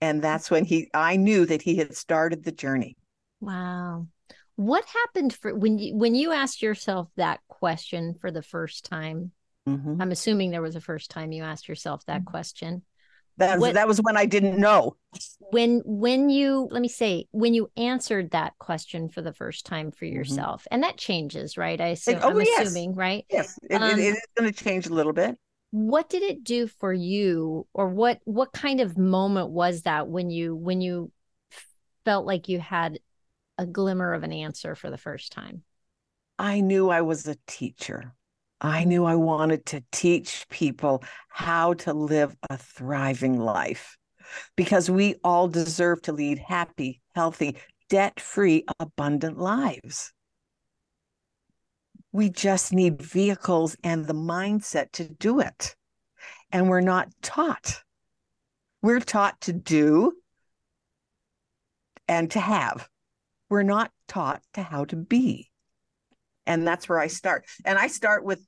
And 0.00 0.22
that's 0.22 0.50
when 0.50 0.64
he 0.64 0.88
I 0.94 1.16
knew 1.16 1.46
that 1.46 1.62
he 1.62 1.76
had 1.76 1.96
started 1.96 2.44
the 2.44 2.52
journey. 2.52 2.96
Wow. 3.40 4.06
What 4.60 4.84
happened 4.84 5.32
for 5.32 5.54
when 5.54 5.78
you 5.78 5.96
when 5.96 6.14
you 6.14 6.32
asked 6.32 6.60
yourself 6.60 7.08
that 7.16 7.40
question 7.48 8.14
for 8.20 8.30
the 8.30 8.42
first 8.42 8.84
time? 8.84 9.32
Mm-hmm. 9.66 10.02
I'm 10.02 10.12
assuming 10.12 10.50
there 10.50 10.60
was 10.60 10.76
a 10.76 10.82
first 10.82 11.10
time 11.10 11.32
you 11.32 11.44
asked 11.44 11.66
yourself 11.66 12.04
that 12.04 12.20
mm-hmm. 12.20 12.30
question. 12.30 12.82
That 13.38 13.54
was, 13.54 13.60
what, 13.68 13.74
that 13.76 13.88
was 13.88 14.02
when 14.02 14.18
I 14.18 14.26
didn't 14.26 14.58
know. 14.58 14.96
When 15.50 15.80
when 15.86 16.28
you 16.28 16.68
let 16.70 16.82
me 16.82 16.88
say 16.88 17.24
when 17.30 17.54
you 17.54 17.70
answered 17.78 18.32
that 18.32 18.52
question 18.58 19.08
for 19.08 19.22
the 19.22 19.32
first 19.32 19.64
time 19.64 19.92
for 19.92 20.04
mm-hmm. 20.04 20.16
yourself, 20.16 20.64
mm-hmm. 20.64 20.74
and 20.74 20.82
that 20.82 20.98
changes, 20.98 21.56
right? 21.56 21.80
I 21.80 21.86
assume. 21.86 22.18
oh, 22.20 22.28
I'm 22.28 22.40
yes. 22.42 22.66
assuming, 22.66 22.94
right? 22.94 23.24
Yes, 23.30 23.58
it, 23.62 23.80
um, 23.80 23.98
it, 23.98 23.98
it 23.98 24.16
is 24.16 24.26
going 24.36 24.52
to 24.52 24.64
change 24.64 24.88
a 24.88 24.92
little 24.92 25.14
bit. 25.14 25.38
What 25.70 26.10
did 26.10 26.22
it 26.22 26.44
do 26.44 26.66
for 26.66 26.92
you, 26.92 27.66
or 27.72 27.88
what 27.88 28.20
what 28.24 28.52
kind 28.52 28.82
of 28.82 28.98
moment 28.98 29.48
was 29.48 29.82
that 29.82 30.06
when 30.06 30.28
you 30.28 30.54
when 30.54 30.82
you 30.82 31.10
felt 32.04 32.26
like 32.26 32.50
you 32.50 32.60
had 32.60 32.98
a 33.60 33.66
glimmer 33.66 34.14
of 34.14 34.22
an 34.22 34.32
answer 34.32 34.74
for 34.74 34.88
the 34.88 34.96
first 34.96 35.32
time? 35.32 35.62
I 36.38 36.62
knew 36.62 36.88
I 36.88 37.02
was 37.02 37.28
a 37.28 37.36
teacher. 37.46 38.14
I 38.58 38.84
knew 38.84 39.04
I 39.04 39.16
wanted 39.16 39.66
to 39.66 39.84
teach 39.92 40.46
people 40.48 41.04
how 41.28 41.74
to 41.74 41.92
live 41.92 42.34
a 42.48 42.56
thriving 42.56 43.38
life 43.38 43.98
because 44.56 44.90
we 44.90 45.16
all 45.22 45.46
deserve 45.46 46.00
to 46.02 46.12
lead 46.12 46.38
happy, 46.38 47.02
healthy, 47.14 47.58
debt 47.90 48.18
free, 48.18 48.64
abundant 48.78 49.38
lives. 49.38 50.10
We 52.12 52.30
just 52.30 52.72
need 52.72 53.02
vehicles 53.02 53.76
and 53.84 54.06
the 54.06 54.14
mindset 54.14 54.92
to 54.92 55.04
do 55.04 55.40
it. 55.40 55.76
And 56.50 56.70
we're 56.70 56.80
not 56.80 57.08
taught. 57.20 57.82
We're 58.80 59.00
taught 59.00 59.38
to 59.42 59.52
do 59.52 60.14
and 62.08 62.30
to 62.30 62.40
have. 62.40 62.88
We're 63.50 63.64
not 63.64 63.90
taught 64.08 64.42
to 64.54 64.62
how 64.62 64.84
to 64.86 64.96
be. 64.96 65.50
And 66.46 66.66
that's 66.66 66.88
where 66.88 66.98
i 66.98 67.08
start. 67.08 67.44
And 67.64 67.78
i 67.78 67.88
start 67.88 68.24
with 68.24 68.40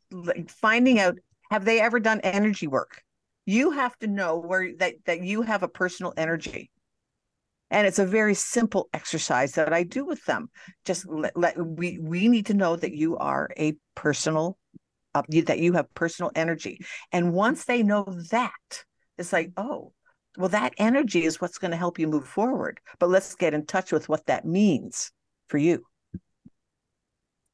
finding 0.49 0.99
out 0.99 1.19
have 1.51 1.65
they 1.67 1.81
ever 1.81 2.01
done 2.01 2.21
energy 2.21 2.67
work? 2.67 3.03
You 3.45 3.73
have 3.73 3.97
to 3.99 4.07
know 4.07 4.38
where 4.38 4.73
that 4.79 4.95
that 5.05 5.23
you 5.23 5.43
have 5.43 5.62
a 5.62 5.69
personal 5.69 6.15
energy. 6.17 6.71
And 7.71 7.87
it's 7.87 7.99
a 7.99 8.07
very 8.07 8.35
simple 8.35 8.88
exercise 8.93 9.53
that 9.53 9.73
i 9.73 9.83
do 9.83 10.05
with 10.05 10.25
them. 10.25 10.51
Just 10.85 11.07
let, 11.09 11.37
let 11.37 11.57
we 11.59 11.99
we 11.99 12.29
need 12.29 12.47
to 12.47 12.55
know 12.55 12.77
that 12.77 12.95
you 12.95 13.19
are 13.19 13.51
a 13.59 13.75
personal 13.95 14.57
uh, 15.15 15.23
you, 15.29 15.43
that 15.43 15.59
you 15.59 15.75
have 15.75 15.93
personal 15.95 16.31
energy. 16.35 16.79
And 17.12 17.35
once 17.35 17.65
they 17.65 17.83
know 17.83 18.05
that 18.31 18.85
it's 19.19 19.33
like 19.33 19.51
oh 19.57 19.93
well 20.37 20.49
that 20.49 20.75
energy 20.79 21.25
is 21.25 21.40
what's 21.40 21.59
going 21.59 21.71
to 21.71 21.77
help 21.77 21.99
you 21.99 22.07
move 22.07 22.27
forward 22.27 22.81
but 22.99 23.09
let's 23.09 23.35
get 23.35 23.55
in 23.55 23.66
touch 23.66 23.92
with 23.92 24.09
what 24.09 24.27
that 24.27 24.45
means 24.45 25.11
for 25.49 25.59
you 25.59 25.85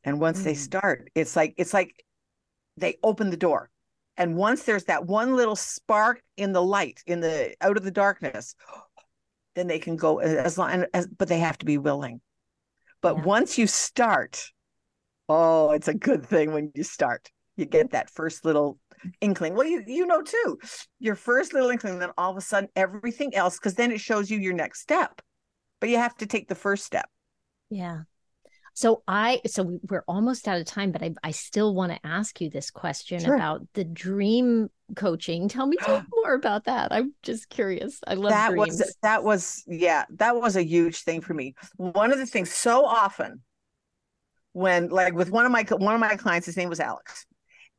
and 0.04 0.20
once 0.20 0.40
mm. 0.40 0.44
they 0.44 0.54
start, 0.54 1.10
it's 1.14 1.36
like 1.36 1.52
it's 1.58 1.74
like 1.74 2.04
they 2.78 2.96
open 3.02 3.28
the 3.28 3.36
door. 3.36 3.68
And 4.16 4.36
once 4.36 4.64
there's 4.64 4.84
that 4.84 5.04
one 5.04 5.36
little 5.36 5.54
spark 5.54 6.22
in 6.38 6.52
the 6.52 6.62
light, 6.62 7.02
in 7.06 7.20
the 7.20 7.54
out 7.60 7.76
of 7.76 7.84
the 7.84 7.90
darkness, 7.90 8.54
then 9.54 9.66
they 9.66 9.78
can 9.78 9.96
go 9.96 10.18
as 10.18 10.56
long 10.56 10.86
as 10.94 11.06
but 11.06 11.28
they 11.28 11.40
have 11.40 11.58
to 11.58 11.66
be 11.66 11.76
willing. 11.76 12.22
But 13.02 13.16
yeah. 13.16 13.24
once 13.24 13.58
you 13.58 13.66
start, 13.66 14.50
oh, 15.28 15.72
it's 15.72 15.88
a 15.88 15.94
good 15.94 16.24
thing 16.24 16.52
when 16.52 16.72
you 16.74 16.84
start. 16.84 17.30
You 17.56 17.66
get 17.66 17.90
that 17.90 18.08
first 18.08 18.46
little 18.46 18.78
inkling. 19.20 19.54
Well, 19.54 19.66
you 19.66 19.82
you 19.86 20.06
know 20.06 20.22
too, 20.22 20.58
your 20.98 21.14
first 21.14 21.52
little 21.52 21.70
inkling, 21.70 21.98
then 21.98 22.10
all 22.18 22.30
of 22.30 22.36
a 22.36 22.40
sudden 22.40 22.68
everything 22.76 23.34
else, 23.34 23.58
because 23.58 23.74
then 23.74 23.92
it 23.92 24.00
shows 24.00 24.30
you 24.30 24.38
your 24.38 24.54
next 24.54 24.80
step. 24.80 25.20
But 25.80 25.90
you 25.90 25.98
have 25.98 26.16
to 26.16 26.26
take 26.26 26.48
the 26.48 26.54
first 26.54 26.84
step. 26.84 27.08
Yeah. 27.70 28.02
So 28.78 29.02
I 29.08 29.40
so 29.44 29.80
we're 29.88 30.04
almost 30.06 30.46
out 30.46 30.60
of 30.60 30.64
time, 30.64 30.92
but 30.92 31.02
I, 31.02 31.12
I 31.24 31.32
still 31.32 31.74
want 31.74 31.90
to 31.90 32.06
ask 32.06 32.40
you 32.40 32.48
this 32.48 32.70
question 32.70 33.18
sure. 33.18 33.34
about 33.34 33.62
the 33.74 33.82
dream 33.82 34.68
coaching. 34.94 35.48
Tell 35.48 35.66
me 35.66 35.76
more 36.14 36.34
about 36.34 36.66
that. 36.66 36.92
I'm 36.92 37.12
just 37.24 37.48
curious. 37.48 37.98
I 38.06 38.14
love 38.14 38.30
that 38.30 38.50
dreams. 38.50 38.78
was 38.78 38.96
that 39.02 39.24
was 39.24 39.64
yeah, 39.66 40.04
that 40.10 40.36
was 40.36 40.54
a 40.54 40.62
huge 40.62 41.00
thing 41.02 41.20
for 41.20 41.34
me. 41.34 41.56
One 41.76 42.12
of 42.12 42.18
the 42.18 42.26
things 42.26 42.52
so 42.52 42.84
often 42.84 43.42
when 44.52 44.90
like 44.90 45.12
with 45.12 45.30
one 45.30 45.44
of 45.44 45.50
my 45.50 45.64
one 45.70 45.94
of 45.94 46.00
my 46.00 46.14
clients, 46.14 46.46
his 46.46 46.56
name 46.56 46.68
was 46.68 46.78
Alex. 46.78 47.26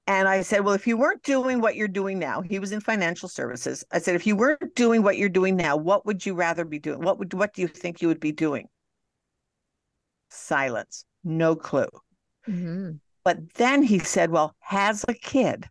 And 0.10 0.28
I 0.28 0.42
said, 0.42 0.66
Well, 0.66 0.74
if 0.74 0.88
you 0.88 0.98
weren't 0.98 1.24
doing 1.24 1.62
what 1.62 1.76
you're 1.76 1.88
doing 1.88 2.20
now, 2.20 2.42
he 2.42 2.60
was 2.60 2.74
in 2.74 2.82
financial 2.82 3.30
services. 3.30 3.86
I 3.92 4.00
said, 4.00 4.16
if 4.16 4.26
you 4.26 4.36
weren't 4.36 4.76
doing 4.76 5.04
what 5.04 5.18
you're 5.18 5.30
doing 5.30 5.56
now, 5.56 5.78
what 5.78 6.06
would 6.06 6.26
you 6.26 6.34
rather 6.34 6.66
be 6.66 6.80
doing? 6.80 7.00
What 7.02 7.20
would 7.20 7.34
what 7.34 7.54
do 7.54 7.62
you 7.62 7.68
think 7.68 8.02
you 8.02 8.08
would 8.10 8.20
be 8.20 8.32
doing? 8.34 8.68
silence, 10.30 11.06
no 11.24 11.56
clue. 11.56 11.90
Mm-hmm. 12.48 12.92
But 13.24 13.54
then 13.56 13.84
he 13.84 14.00
said, 14.00 14.32
Well, 14.32 14.56
has 14.60 15.06
a 15.08 15.14
kid. 15.14 15.68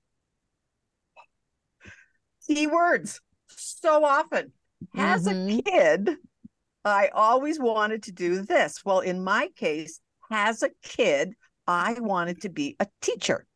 Key 2.47 2.67
words 2.67 3.21
so 3.49 4.05
often. 4.05 4.53
Has 4.95 5.27
mm-hmm. 5.27 5.59
a 5.59 5.63
kid. 5.63 6.17
I 6.85 7.11
always 7.13 7.59
wanted 7.59 8.05
to 8.05 8.13
do 8.13 8.43
this. 8.43 8.85
Well, 8.85 9.01
in 9.01 9.23
my 9.23 9.49
case, 9.57 10.01
has 10.31 10.63
a 10.63 10.71
kid, 10.83 11.35
I 11.67 11.97
wanted 11.99 12.43
to 12.43 12.49
be 12.49 12.77
a 12.79 12.87
teacher. 13.03 13.48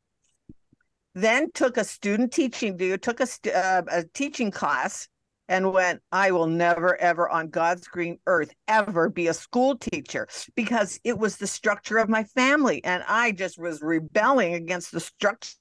Then 1.15 1.51
took 1.53 1.77
a 1.77 1.85
student 1.85 2.33
teaching, 2.33 2.79
took 2.99 3.21
a, 3.21 3.27
uh, 3.55 3.83
a 3.91 4.05
teaching 4.15 4.51
class 4.51 5.09
and 5.49 5.73
went, 5.73 6.01
I 6.11 6.31
will 6.31 6.47
never, 6.47 6.99
ever 7.01 7.29
on 7.29 7.51
God's 7.51 7.87
green 7.87 8.19
earth 8.27 8.53
ever 8.69 9.11
be 9.11 9.27
a 9.27 9.35
school 9.35 9.77
teacher 9.77 10.27
because 10.55 10.99
it 11.05 11.19
was 11.19 11.37
the 11.37 11.47
structure 11.47 11.99
of 11.99 12.09
my 12.09 12.25
family. 12.25 12.83
And 12.85 13.05
I 13.07 13.33
just 13.33 13.59
was 13.59 13.83
rebelling 13.83 14.55
against 14.55 14.93
the 14.93 15.01
structure 15.01 15.55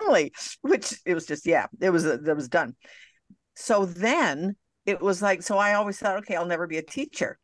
family, 0.00 0.32
which 0.62 0.94
it 1.04 1.14
was 1.14 1.26
just, 1.26 1.46
yeah, 1.46 1.66
it 1.80 1.90
was, 1.90 2.04
it 2.04 2.34
was 2.34 2.48
done. 2.48 2.74
So 3.54 3.84
then 3.84 4.56
it 4.86 5.00
was 5.00 5.22
like, 5.22 5.42
so 5.42 5.56
I 5.58 5.74
always 5.74 5.98
thought, 5.98 6.18
okay, 6.18 6.34
I'll 6.34 6.46
never 6.46 6.66
be 6.66 6.78
a 6.78 6.82
teacher. 6.82 7.38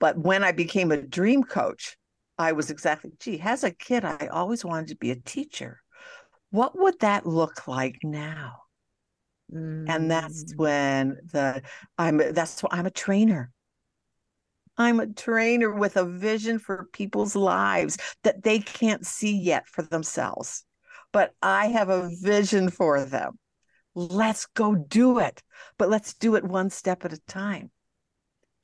But 0.00 0.18
when 0.18 0.42
I 0.42 0.52
became 0.52 0.90
a 0.90 1.00
dream 1.00 1.44
coach, 1.44 1.96
I 2.38 2.52
was 2.52 2.70
exactly, 2.70 3.12
gee, 3.20 3.40
as 3.40 3.64
a 3.64 3.70
kid, 3.70 4.04
I 4.04 4.28
always 4.32 4.64
wanted 4.64 4.88
to 4.88 4.96
be 4.96 5.10
a 5.10 5.16
teacher. 5.16 5.82
What 6.50 6.78
would 6.78 7.00
that 7.00 7.26
look 7.26 7.66
like 7.66 7.98
now? 8.02 8.62
Mm. 9.52 9.88
And 9.88 10.10
that's 10.10 10.52
mm. 10.52 10.58
when 10.58 11.18
the 11.32 11.62
I'm 11.98 12.18
that's 12.32 12.62
why 12.62 12.70
I'm 12.72 12.86
a 12.86 12.90
trainer. 12.90 13.50
I'm 14.76 15.00
a 15.00 15.06
trainer 15.06 15.70
with 15.72 15.96
a 15.96 16.04
vision 16.04 16.58
for 16.58 16.88
people's 16.92 17.36
lives 17.36 17.98
that 18.24 18.42
they 18.42 18.60
can't 18.60 19.04
see 19.04 19.36
yet 19.36 19.68
for 19.68 19.82
themselves. 19.82 20.64
But 21.12 21.34
I 21.42 21.66
have 21.66 21.88
a 21.88 22.08
vision 22.22 22.70
for 22.70 23.04
them. 23.04 23.38
Let's 23.94 24.46
go 24.46 24.74
do 24.74 25.18
it. 25.18 25.42
But 25.76 25.90
let's 25.90 26.14
do 26.14 26.36
it 26.36 26.44
one 26.44 26.70
step 26.70 27.04
at 27.04 27.12
a 27.12 27.20
time 27.26 27.70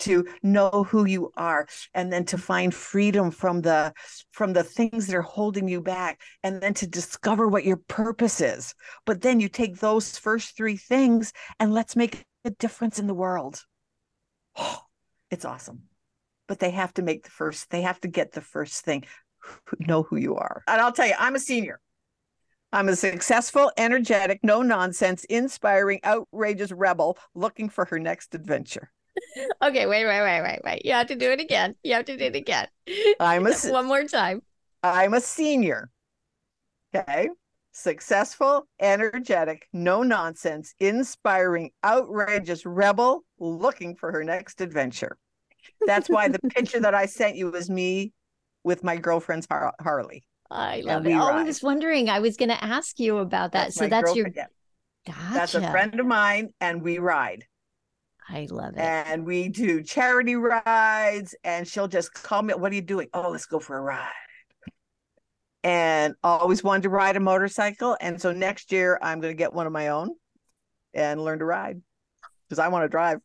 to 0.01 0.27
know 0.43 0.87
who 0.89 1.05
you 1.05 1.31
are 1.37 1.67
and 1.95 2.13
then 2.13 2.25
to 2.27 2.39
find 2.39 2.75
freedom 2.75 3.31
from 3.31 3.63
the 3.63 3.93
from 4.33 4.53
the 4.53 4.65
things 4.65 5.07
that 5.07 5.17
are 5.17 5.23
holding 5.23 5.69
you 5.69 5.81
back 5.81 6.21
and 6.43 6.61
then 6.61 6.75
to 6.75 6.87
discover 6.87 7.49
what 7.49 7.65
your 7.65 7.79
purpose 7.89 8.41
is. 8.41 8.75
But 9.05 9.23
then 9.23 9.41
you 9.41 9.49
take 9.49 9.79
those 9.79 10.19
first 10.19 10.57
three 10.57 10.77
things 10.77 11.33
and 11.59 11.73
let's 11.73 11.97
make 11.97 12.25
a 12.45 12.51
difference 12.51 12.99
in 12.99 13.07
the 13.07 13.15
world. 13.15 13.63
Oh, 14.57 14.81
it's 15.31 15.45
awesome. 15.45 15.85
But 16.49 16.61
they 16.61 16.71
have 16.71 16.95
to 16.95 17.03
make 17.03 17.25
the 17.25 17.31
first 17.31 17.71
they 17.71 17.83
have 17.83 18.01
to 18.01 18.09
get 18.09 18.33
the 18.33 18.41
first 18.41 18.85
thing 18.85 19.05
know 19.79 20.03
who 20.03 20.17
you 20.17 20.37
are. 20.37 20.63
And 20.67 20.81
i'll 20.81 20.93
tell 20.93 21.07
you 21.07 21.15
i'm 21.19 21.35
a 21.35 21.41
senior. 21.41 21.81
I'm 22.73 22.89
a 22.89 22.97
successful, 22.97 23.71
energetic, 23.79 24.41
no 24.43 24.61
nonsense, 24.61 25.25
inspiring, 25.25 26.01
outrageous 26.05 26.73
rebel 26.73 27.17
looking 27.33 27.69
for 27.69 27.85
her 27.87 27.99
next 27.99 28.35
adventure 28.35 28.91
okay, 29.63 29.87
wait, 29.87 30.05
wait, 30.05 30.23
wait, 30.23 30.43
wait, 30.43 30.61
wait. 30.65 30.83
You 30.85 30.93
have 30.93 31.09
to 31.09 31.17
do 31.17 31.31
it 31.31 31.41
again. 31.41 31.75
You 31.83 31.95
have 31.95 32.05
to 32.07 32.17
do 32.17 32.25
it 32.25 32.37
again. 32.37 32.69
I'm 33.21 33.47
a 33.47 33.53
one 33.67 33.87
more 33.87 34.05
time. 34.05 34.43
I'm 34.83 35.15
a 35.15 35.21
senior. 35.21 35.91
Okay. 36.95 37.29
Successful, 37.73 38.67
energetic, 38.81 39.69
no 39.73 40.03
nonsense, 40.03 40.75
inspiring, 40.81 41.71
outrageous 41.85 42.65
rebel 42.65 43.23
looking 43.39 43.95
for 43.95 44.11
her 44.13 44.25
next 44.25 44.63
adventure. 44.63 45.19
That's 45.87 46.09
why 46.09 46.29
the 46.29 46.39
picture 46.55 46.81
that 46.81 46.95
I 46.95 47.05
sent 47.05 47.37
you 47.37 47.51
was 47.51 47.69
me 47.69 48.13
with 48.65 48.83
my 48.83 48.97
girlfriend's 48.97 49.47
Har- 49.51 49.75
Harley. 49.81 50.25
I 50.51 50.81
love 50.81 51.07
it. 51.07 51.13
Oh, 51.13 51.27
I 51.27 51.43
was 51.43 51.63
wondering. 51.63 52.09
I 52.09 52.21
was 52.21 52.37
going 52.37 52.49
to 52.49 52.65
ask 52.65 52.99
you 52.99 53.19
about 53.19 53.53
that. 53.53 53.65
That's 53.65 53.77
so 53.77 53.89
that's 53.89 54.15
your. 54.15 54.31
Gotcha. 54.31 55.19
That's 55.33 55.55
a 55.55 55.71
friend 55.71 55.99
of 56.01 56.07
mine, 56.07 56.53
and 56.61 56.83
we 56.83 56.99
ride. 56.99 57.45
I 58.29 58.47
love 58.51 58.75
it. 58.75 58.81
And 58.81 59.25
we 59.25 59.49
do 59.49 59.83
charity 59.83 60.35
rides, 60.35 61.35
and 61.45 61.67
she'll 61.67 61.89
just 61.89 62.13
call 62.13 62.43
me. 62.43 62.55
What 62.55 62.73
are 62.73 62.75
you 62.75 62.83
doing? 62.83 63.09
Oh, 63.15 63.31
let's 63.31 63.47
go 63.47 63.61
for 63.61 63.77
a 63.77 63.81
ride. 63.81 64.11
And 65.63 66.15
always 66.23 66.63
wanted 66.63 66.85
to 66.85 66.89
ride 66.89 67.17
a 67.17 67.21
motorcycle. 67.21 67.97
And 68.01 68.21
so 68.21 68.33
next 68.33 68.73
year, 68.73 68.99
I'm 69.03 69.21
going 69.21 69.33
to 69.33 69.37
get 69.37 69.53
one 69.53 69.67
of 69.67 69.73
my 69.73 69.89
own 69.89 70.11
and 70.95 71.23
learn 71.23 71.41
to 71.41 71.45
ride 71.45 71.81
because 72.49 72.59
I 72.59 72.69
want 72.69 72.85
to 72.85 72.89
drive. 72.89 73.19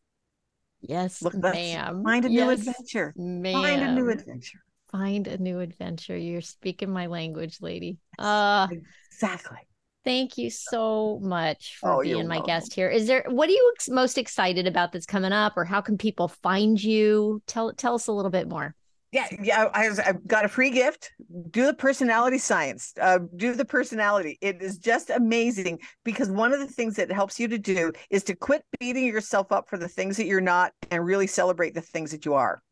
Yes, 0.80 1.22
Look, 1.22 1.34
ma'am. 1.34 2.02
Find 2.02 2.24
a 2.24 2.28
new 2.28 2.50
adventure. 2.50 3.12
Ma'am. 3.16 3.62
Find 3.62 3.82
a 3.82 3.92
new 3.92 4.10
adventure. 4.10 4.58
Find 4.90 5.26
a 5.28 5.38
new 5.38 5.60
adventure. 5.60 6.16
You're 6.16 6.40
speaking 6.40 6.90
my 6.90 7.06
language, 7.06 7.58
lady. 7.60 7.98
Uh, 8.18 8.66
Exactly. 9.12 9.58
Thank 10.04 10.38
you 10.38 10.50
so 10.50 11.18
much 11.22 11.76
for 11.80 11.90
Oh, 11.92 12.02
being 12.02 12.26
my 12.28 12.36
welcome. 12.36 12.46
guest 12.46 12.74
here. 12.74 12.88
Is 12.88 13.06
there 13.06 13.24
what 13.28 13.48
are 13.48 13.52
you 13.52 13.72
ex- 13.76 13.88
most 13.88 14.18
excited 14.18 14.66
about 14.66 14.92
that's 14.92 15.06
coming 15.06 15.32
up, 15.32 15.54
or 15.56 15.64
how 15.64 15.80
can 15.80 15.98
people 15.98 16.28
find 16.28 16.82
you? 16.82 17.42
Tell 17.46 17.72
tell 17.72 17.94
us 17.94 18.06
a 18.06 18.12
little 18.12 18.30
bit 18.30 18.48
more. 18.48 18.74
Yeah, 19.12 19.26
yeah. 19.42 19.68
I, 19.74 19.90
I've 20.06 20.26
got 20.26 20.46
a 20.46 20.48
free 20.48 20.70
gift. 20.70 21.12
Do 21.50 21.66
the 21.66 21.74
personality 21.74 22.38
science. 22.38 22.94
Uh, 22.98 23.18
do 23.36 23.52
the 23.52 23.64
personality. 23.66 24.38
It 24.40 24.62
is 24.62 24.78
just 24.78 25.10
amazing 25.10 25.80
because 26.02 26.30
one 26.30 26.54
of 26.54 26.60
the 26.60 26.66
things 26.66 26.96
that 26.96 27.12
helps 27.12 27.38
you 27.38 27.46
to 27.48 27.58
do 27.58 27.92
is 28.08 28.24
to 28.24 28.34
quit 28.34 28.64
beating 28.80 29.04
yourself 29.04 29.52
up 29.52 29.68
for 29.68 29.76
the 29.76 29.88
things 29.88 30.16
that 30.16 30.24
you're 30.24 30.40
not 30.40 30.72
and 30.90 31.04
really 31.04 31.26
celebrate 31.26 31.74
the 31.74 31.82
things 31.82 32.10
that 32.12 32.24
you 32.24 32.32
are. 32.32 32.62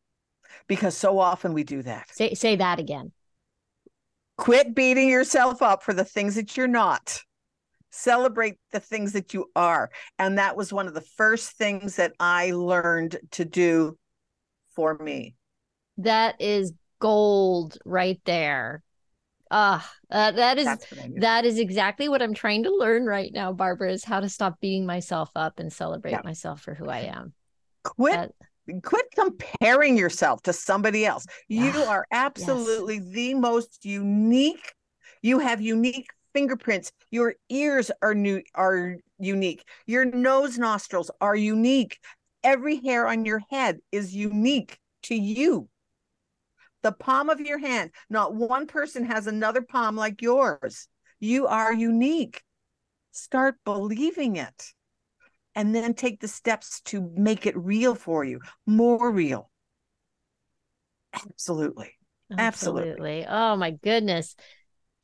Because 0.67 0.97
so 0.97 1.19
often 1.19 1.53
we 1.53 1.63
do 1.63 1.83
that. 1.83 2.09
Say 2.11 2.33
say 2.33 2.57
that 2.57 2.79
again. 2.79 3.13
Quit 4.41 4.75
beating 4.75 5.09
yourself 5.11 5.61
up 5.61 5.83
for 5.83 5.93
the 5.93 6.05
things 6.05 6.35
that 6.37 6.57
you're 6.57 6.67
not. 6.67 7.23
Celebrate 7.91 8.57
the 8.73 8.81
things 8.81 9.13
that 9.13 9.35
you 9.35 9.51
are. 9.55 9.91
And 10.19 10.39
that 10.39 10.57
was 10.57 10.73
one 10.73 10.87
of 10.87 10.95
the 10.95 11.03
first 11.03 11.53
things 11.59 11.97
that 11.97 12.15
I 12.19 12.53
learned 12.53 13.19
to 13.33 13.45
do 13.45 13.99
for 14.75 14.97
me. 14.97 15.35
That 15.99 16.41
is 16.41 16.73
gold 17.01 17.77
right 17.85 18.19
there. 18.25 18.83
Ah, 19.51 19.87
uh, 20.11 20.31
that 20.31 20.57
is 20.59 20.65
That's 20.65 20.91
what 20.91 21.03
I 21.03 21.07
knew. 21.09 21.21
that 21.21 21.45
is 21.45 21.59
exactly 21.59 22.09
what 22.09 22.23
I'm 22.23 22.33
trying 22.35 22.63
to 22.63 22.75
learn 22.75 23.05
right 23.05 23.31
now, 23.35 23.53
Barbara, 23.53 23.93
is 23.93 24.05
how 24.05 24.21
to 24.21 24.29
stop 24.31 24.59
beating 24.61 24.87
myself 24.87 25.31
up 25.37 25.59
and 25.59 25.71
celebrate 25.71 26.13
Yeah. 26.13 26.21
myself 26.25 26.63
for 26.63 26.73
who 26.73 26.89
I 26.89 27.01
am. 27.01 27.35
quit 27.83 28.13
That- 28.15 28.33
quit 28.83 29.07
comparing 29.15 29.97
yourself 29.97 30.43
to 30.43 30.53
somebody 30.53 31.05
else. 31.07 31.27
You 31.49 31.71
Yeah. 31.71 31.85
are 31.87 32.07
absolutely 32.11 32.99
the 32.99 33.35
most 33.35 33.85
unique. 33.85 34.75
You 35.23 35.39
have 35.39 35.61
unique 35.61 36.09
fingerprints. 36.33 36.93
Your 37.11 37.35
ears 37.49 37.91
are 38.03 38.15
new 38.15 38.43
are 38.55 38.97
unique. 39.19 39.65
Your 39.87 40.05
nose 40.05 40.59
nostrils 40.59 41.11
are 41.21 41.37
unique. 41.37 41.99
Every 42.43 42.77
hair 42.77 43.07
on 43.07 43.25
your 43.25 43.43
head 43.51 43.81
is 43.93 44.15
unique 44.15 44.79
to 45.05 45.15
you. 45.15 45.69
The 46.83 46.93
palm 46.93 47.29
of 47.29 47.41
your 47.41 47.59
hand, 47.59 47.91
not 48.09 48.35
one 48.35 48.67
person 48.67 49.05
has 49.05 49.27
another 49.27 49.61
palm 49.61 49.97
like 49.97 50.23
yours. 50.23 50.89
You 51.19 51.47
are 51.47 51.73
unique. 51.73 52.43
Start 53.13 53.57
believing 53.65 54.37
it 54.37 54.73
and 55.55 55.75
then 55.75 55.95
take 55.95 56.21
the 56.21 56.29
steps 56.29 56.81
to 56.83 57.11
make 57.17 57.47
it 57.47 57.57
real 57.57 57.95
for 57.95 58.25
you, 58.25 58.41
more 58.67 59.11
real. 59.11 59.51
Absolutely. 61.13 61.93
Absolutely. 62.39 62.83
Absolutely. 62.83 63.27
Oh 63.29 63.57
my 63.57 63.73
goodness. 63.73 64.37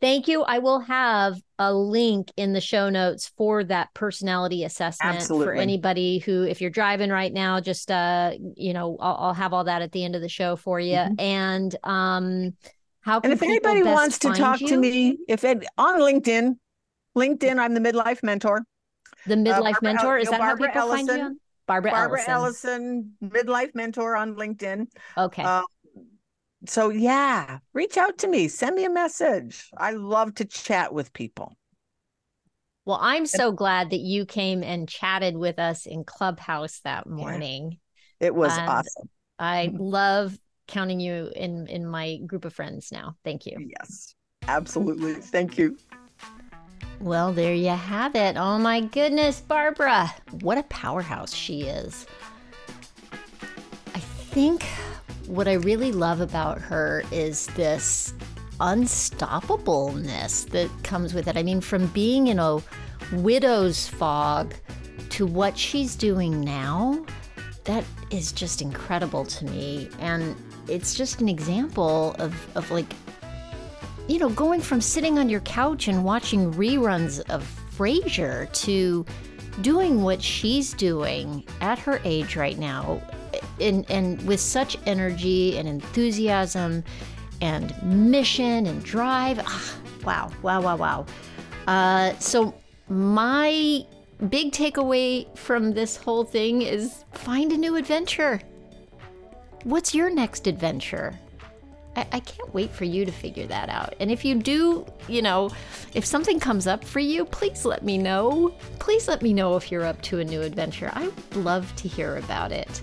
Thank 0.01 0.29
you. 0.29 0.43
I 0.43 0.59
will 0.59 0.81
have 0.81 1.41
a 1.59 1.73
link 1.73 2.31
in 2.37 2.53
the 2.53 2.61
show 2.61 2.91
notes 2.91 3.33
for 3.37 3.65
that 3.65 3.93
personality 3.95 4.63
assessment 4.65 5.27
for 5.27 5.55
anybody 5.55 6.19
who, 6.19 6.43
if 6.43 6.61
you're 6.61 6.71
driving 6.71 7.09
right 7.11 7.33
now, 7.33 7.61
just 7.61 7.91
uh, 7.91 8.33
you 8.57 8.75
know, 8.75 8.99
I'll, 9.01 9.17
I'll 9.17 9.35
have 9.35 9.55
all 9.55 9.65
that 9.65 9.81
at 9.81 9.93
the 9.93 10.05
end 10.05 10.15
of 10.15 10.21
the 10.21 10.29
show 10.29 10.55
for 10.55 10.79
you. 10.79 10.97
Mhm. 10.97 11.21
And 11.21 11.77
um, 11.83 12.57
how 13.01 13.21
can 13.21 13.31
And 13.31 13.41
if 13.41 13.43
anybody 13.43 13.83
wants 13.85 14.19
to 14.19 14.33
talk 14.33 14.61
you? 14.61 14.69
to 14.69 14.77
me, 14.77 15.19
if 15.29 15.45
it, 15.45 15.65
on 15.79 16.01
LinkedIn, 16.01 16.57
LinkedIn, 17.17 17.59
I'm 17.59 17.73
the 17.73 17.81
midlife 17.81 18.23
mentor. 18.23 18.65
The 19.27 19.35
midlife 19.35 19.53
Barbara 19.63 19.75
El- 19.75 19.95
mentor, 19.95 20.19
is 20.19 20.29
that 20.31 20.39
know, 20.39 20.45
how 20.45 20.51
Barbara 20.57 20.69
people 20.69 20.89
find 20.89 21.09
you? 21.09 21.15
Ellison. 21.15 21.41
Barbara, 21.67 21.91
Barbara 21.91 22.21
Ellison. 22.29 22.71
Ellison, 22.71 23.13
midlife 23.25 23.75
mentor 23.75 24.17
on 24.17 24.37
LinkedIn. 24.37 24.87
Okay. 25.19 25.43
Uh, 25.43 25.63
so 26.67 26.91
yeah, 26.91 27.59
reach 27.75 27.97
out 27.97 28.19
to 28.19 28.29
me, 28.29 28.49
send 28.49 28.77
me 28.77 28.85
a 28.85 28.91
message. 28.91 29.69
I 29.77 29.93
love 29.93 30.35
to 30.37 30.45
chat 30.45 30.93
with 30.93 31.13
people. 31.13 31.57
Well, 32.85 32.99
I'm 33.03 33.27
so 33.27 33.51
glad 33.51 33.91
that 33.91 33.99
you 34.01 34.27
came 34.27 34.63
and 34.63 34.89
chatted 34.89 35.37
with 35.37 35.59
us 35.59 35.87
in 35.87 36.05
Clubhouse 36.05 36.81
that 36.85 37.09
morning. 37.09 37.79
It 38.21 38.35
was 38.35 38.57
And- 38.57 38.69
awesome. 38.69 39.11
I 39.39 39.69
Mhm. 39.73 39.77
love 39.81 40.39
counting 40.69 41.01
you 41.01 41.31
in 41.35 41.67
in 41.67 41.87
my 41.87 42.17
group 42.19 42.45
of 42.45 42.55
friends 42.55 42.91
now. 42.93 43.17
Thank 43.25 43.45
you. 43.45 43.57
Yes, 43.79 44.15
absolutely. 44.49 45.15
Thank 45.15 45.59
you. 45.59 45.77
Well, 47.01 47.33
there 47.33 47.55
you 47.55 47.69
have 47.69 48.15
it. 48.15 48.37
Oh 48.37 48.59
my 48.59 48.81
goodness, 48.81 49.41
Barbara. 49.41 50.13
What 50.41 50.59
a 50.59 50.63
powerhouse 50.65 51.35
she 51.35 51.63
is. 51.63 52.07
I 53.95 53.99
think 53.99 54.65
what 55.27 55.47
I 55.49 55.55
really 55.55 55.93
love 55.93 56.21
about 56.21 56.61
her 56.61 57.03
is 57.13 57.47
this 57.49 58.15
unstoppableness 58.61 60.49
that 60.51 60.71
comes 60.83 61.13
with 61.13 61.29
it. 61.29 61.37
I 61.37 61.43
mean, 61.43 61.61
from 61.61 61.87
being 61.89 62.29
in 62.29 62.39
a 62.39 62.59
widow's 63.13 63.87
fog 63.89 64.55
to 65.11 65.27
what 65.27 65.59
she's 65.59 65.97
doing 65.97 66.41
now, 66.41 67.05
that 67.65 67.85
is 68.11 68.33
just 68.33 68.63
incredible 68.63 69.25
to 69.25 69.45
me. 69.45 69.91
And 70.01 70.35
it's 70.69 70.95
just 70.95 71.21
an 71.21 71.29
example 71.29 72.15
of, 72.19 72.35
of 72.57 72.71
like 72.71 72.93
you 74.09 74.19
know, 74.19 74.29
going 74.31 74.61
from 74.61 74.81
sitting 74.81 75.19
on 75.19 75.29
your 75.29 75.41
couch 75.41 75.89
and 75.89 76.05
watching 76.05 76.53
reruns 76.53 77.21
of 77.31 77.43
Frasier 77.77 78.53
to 78.65 79.05
doing 79.63 80.03
what 80.03 80.23
she's 80.23 80.73
doing 80.75 81.45
at 81.61 81.79
her 81.79 82.01
age 82.05 82.37
right 82.37 82.59
now 82.59 83.01
and 83.61 83.91
and 83.91 84.21
with 84.27 84.41
such 84.41 84.77
energy 84.87 85.59
and 85.59 85.69
enthusiasm 85.69 86.85
and 87.41 87.75
mission 87.83 88.67
and 88.67 88.83
drive. 88.83 89.41
Ah, 89.45 89.75
wow, 90.05 90.31
wow, 90.43 90.61
wow, 90.61 90.77
wow. 90.77 91.07
Uh, 91.67 92.17
so 92.19 92.55
my 92.89 93.85
big 94.29 94.53
takeaway 94.53 95.37
from 95.37 95.73
this 95.73 95.97
whole 95.97 96.25
thing 96.25 96.63
is 96.63 97.05
find 97.13 97.53
a 97.53 97.57
new 97.57 97.77
adventure. 97.77 98.41
What's 99.65 99.95
your 99.95 100.11
next 100.11 100.47
adventure? 100.47 101.19
I, 101.97 102.07
I 102.13 102.21
can't 102.21 102.53
wait 102.55 102.71
for 102.71 102.85
you 102.85 103.05
to 103.05 103.13
figure 103.13 103.47
that 103.47 103.69
out. 103.69 103.95
And 103.99 104.11
if 104.11 104.25
you 104.25 104.35
do, 104.35 104.87
you 105.09 105.23
know, 105.23 105.51
if 105.95 106.05
something 106.05 106.39
comes 106.39 106.67
up 106.67 106.85
for 106.85 107.01
you, 107.01 107.25
please 107.25 107.65
let 107.65 107.83
me 107.83 107.97
know. 107.99 108.55
Please 108.79 109.09
let 109.09 109.23
me 109.23 109.33
know 109.33 109.57
if 109.57 109.73
you're 109.73 109.85
up 109.85 110.01
to 110.03 110.21
a 110.21 110.25
new 110.25 110.43
adventure. 110.43 110.91
I 110.93 111.07
would 111.07 111.37
love 111.37 111.75
to 111.77 111.89
hear 111.89 112.17
about 112.19 112.53
it. 112.53 112.83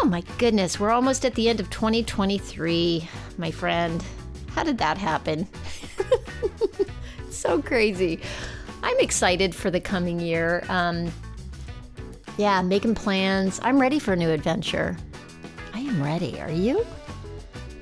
Oh 0.00 0.04
my 0.04 0.22
goodness, 0.38 0.80
we're 0.80 0.90
almost 0.90 1.24
at 1.24 1.34
the 1.34 1.48
end 1.48 1.60
of 1.60 1.70
2023, 1.70 3.08
my 3.38 3.50
friend. 3.50 4.04
How 4.48 4.64
did 4.64 4.78
that 4.78 4.98
happen? 4.98 5.46
so 7.30 7.62
crazy. 7.62 8.20
I'm 8.82 8.98
excited 8.98 9.54
for 9.54 9.70
the 9.70 9.80
coming 9.80 10.18
year. 10.18 10.64
Um, 10.68 11.12
yeah, 12.36 12.62
making 12.62 12.96
plans. 12.96 13.60
I'm 13.62 13.80
ready 13.80 13.98
for 13.98 14.14
a 14.14 14.16
new 14.16 14.30
adventure. 14.30 14.96
I 15.72 15.80
am 15.80 16.02
ready. 16.02 16.40
Are 16.40 16.50
you? 16.50 16.84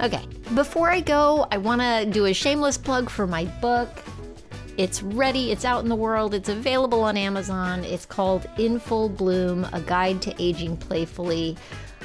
Okay, 0.03 0.27
before 0.55 0.89
I 0.89 1.01
go, 1.01 1.47
I 1.51 1.59
want 1.59 1.83
to 1.83 2.07
do 2.11 2.25
a 2.25 2.33
shameless 2.33 2.79
plug 2.79 3.11
for 3.11 3.27
my 3.27 3.45
book. 3.61 3.91
It's 4.79 5.03
ready, 5.03 5.53
it's 5.53 5.67
out 5.67 5.83
in 5.83 5.91
the 5.91 5.95
world, 5.95 6.33
it's 6.33 6.49
available 6.49 7.03
on 7.03 7.19
Amazon. 7.19 7.85
It's 7.85 8.07
called 8.07 8.49
In 8.57 8.81
Full 8.81 9.11
Bloom 9.11 9.67
A 9.75 9.81
Guide 9.83 10.23
to 10.23 10.43
Aging 10.43 10.79
Playfully. 10.79 11.55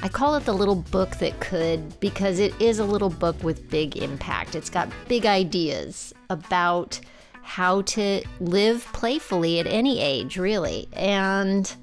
I 0.01 0.09
call 0.09 0.35
it 0.35 0.43
the 0.43 0.53
little 0.53 0.75
book 0.75 1.15
that 1.19 1.39
could 1.39 1.97
because 2.01 2.39
it 2.39 2.53
is 2.61 2.79
a 2.79 2.83
little 2.83 3.09
book 3.09 3.41
with 3.41 3.69
big 3.69 3.95
impact. 3.95 4.55
It's 4.55 4.69
got 4.69 4.89
big 5.07 5.25
ideas 5.25 6.13
about 6.29 6.99
how 7.43 7.83
to 7.83 8.21
live 8.41 8.83
playfully 8.91 9.61
at 9.61 9.67
any 9.67 10.01
age, 10.01 10.37
really. 10.37 10.89
And 10.91 11.73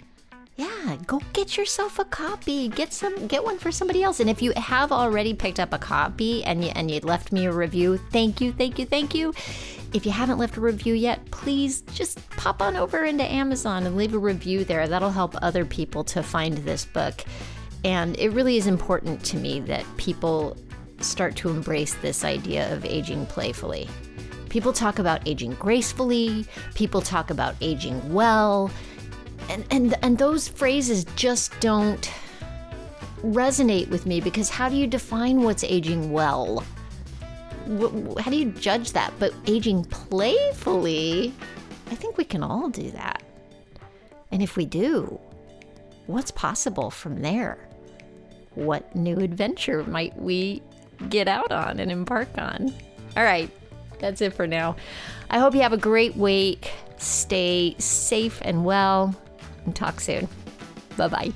yeah, 0.56 0.96
go 1.06 1.20
get 1.32 1.56
yourself 1.56 1.98
a 1.98 2.04
copy. 2.04 2.68
Get 2.68 2.92
some 2.92 3.26
get 3.26 3.42
one 3.42 3.58
for 3.58 3.72
somebody 3.72 4.02
else. 4.02 4.20
And 4.20 4.28
if 4.28 4.42
you 4.42 4.52
have 4.56 4.92
already 4.92 5.32
picked 5.32 5.58
up 5.58 5.72
a 5.72 5.78
copy 5.78 6.44
and 6.44 6.64
you 6.64 6.70
and 6.74 6.90
you 6.90 7.00
left 7.00 7.32
me 7.32 7.46
a 7.46 7.52
review, 7.52 7.96
thank 7.96 8.40
you, 8.40 8.52
thank 8.52 8.78
you, 8.78 8.84
thank 8.84 9.14
you. 9.14 9.32
If 9.94 10.06
you 10.06 10.12
haven't 10.12 10.38
left 10.38 10.56
a 10.56 10.60
review 10.60 10.94
yet, 10.94 11.30
please 11.30 11.82
just 11.94 12.28
pop 12.30 12.62
on 12.62 12.76
over 12.76 13.04
into 13.04 13.24
Amazon 13.24 13.86
and 13.86 13.96
leave 13.96 14.14
a 14.14 14.18
review 14.18 14.64
there. 14.64 14.88
That'll 14.88 15.10
help 15.10 15.34
other 15.42 15.64
people 15.64 16.04
to 16.04 16.22
find 16.22 16.58
this 16.58 16.84
book. 16.84 17.24
And 17.84 18.18
it 18.18 18.30
really 18.30 18.56
is 18.56 18.66
important 18.66 19.24
to 19.24 19.36
me 19.36 19.60
that 19.60 19.84
people 19.96 20.56
start 21.00 21.34
to 21.36 21.48
embrace 21.50 21.94
this 21.94 22.24
idea 22.24 22.72
of 22.72 22.84
aging 22.84 23.26
playfully. 23.26 23.88
People 24.48 24.72
talk 24.72 24.98
about 24.98 25.26
aging 25.26 25.52
gracefully, 25.54 26.46
people 26.74 27.00
talk 27.00 27.30
about 27.30 27.54
aging 27.60 28.12
well, 28.12 28.70
and 29.48 29.64
and 29.70 29.94
and 30.02 30.18
those 30.18 30.48
phrases 30.48 31.04
just 31.16 31.58
don't 31.60 32.10
resonate 33.22 33.88
with 33.88 34.06
me 34.06 34.20
because 34.20 34.50
how 34.50 34.68
do 34.68 34.76
you 34.76 34.86
define 34.86 35.42
what's 35.42 35.64
aging 35.64 36.12
well? 36.12 36.64
How 38.18 38.30
do 38.30 38.36
you 38.36 38.50
judge 38.52 38.92
that? 38.92 39.12
But 39.18 39.32
aging 39.46 39.84
playfully, 39.84 41.32
I 41.90 41.94
think 41.94 42.18
we 42.18 42.24
can 42.24 42.42
all 42.42 42.68
do 42.68 42.90
that. 42.90 43.22
And 44.32 44.42
if 44.42 44.56
we 44.56 44.64
do, 44.64 45.20
what's 46.06 46.30
possible 46.30 46.90
from 46.90 47.22
there? 47.22 47.58
What 48.54 48.94
new 48.96 49.18
adventure 49.18 49.84
might 49.84 50.16
we 50.16 50.62
get 51.08 51.28
out 51.28 51.52
on 51.52 51.78
and 51.78 51.90
embark 51.90 52.28
on? 52.38 52.74
All 53.16 53.24
right, 53.24 53.50
that's 53.98 54.20
it 54.20 54.34
for 54.34 54.46
now. 54.46 54.76
I 55.30 55.38
hope 55.38 55.54
you 55.54 55.62
have 55.62 55.72
a 55.72 55.78
great 55.78 56.16
week. 56.16 56.72
Stay 56.98 57.76
safe 57.78 58.38
and 58.42 58.64
well, 58.64 59.14
and 59.64 59.74
talk 59.74 60.00
soon. 60.00 60.28
Bye 60.96 61.08
bye. 61.08 61.32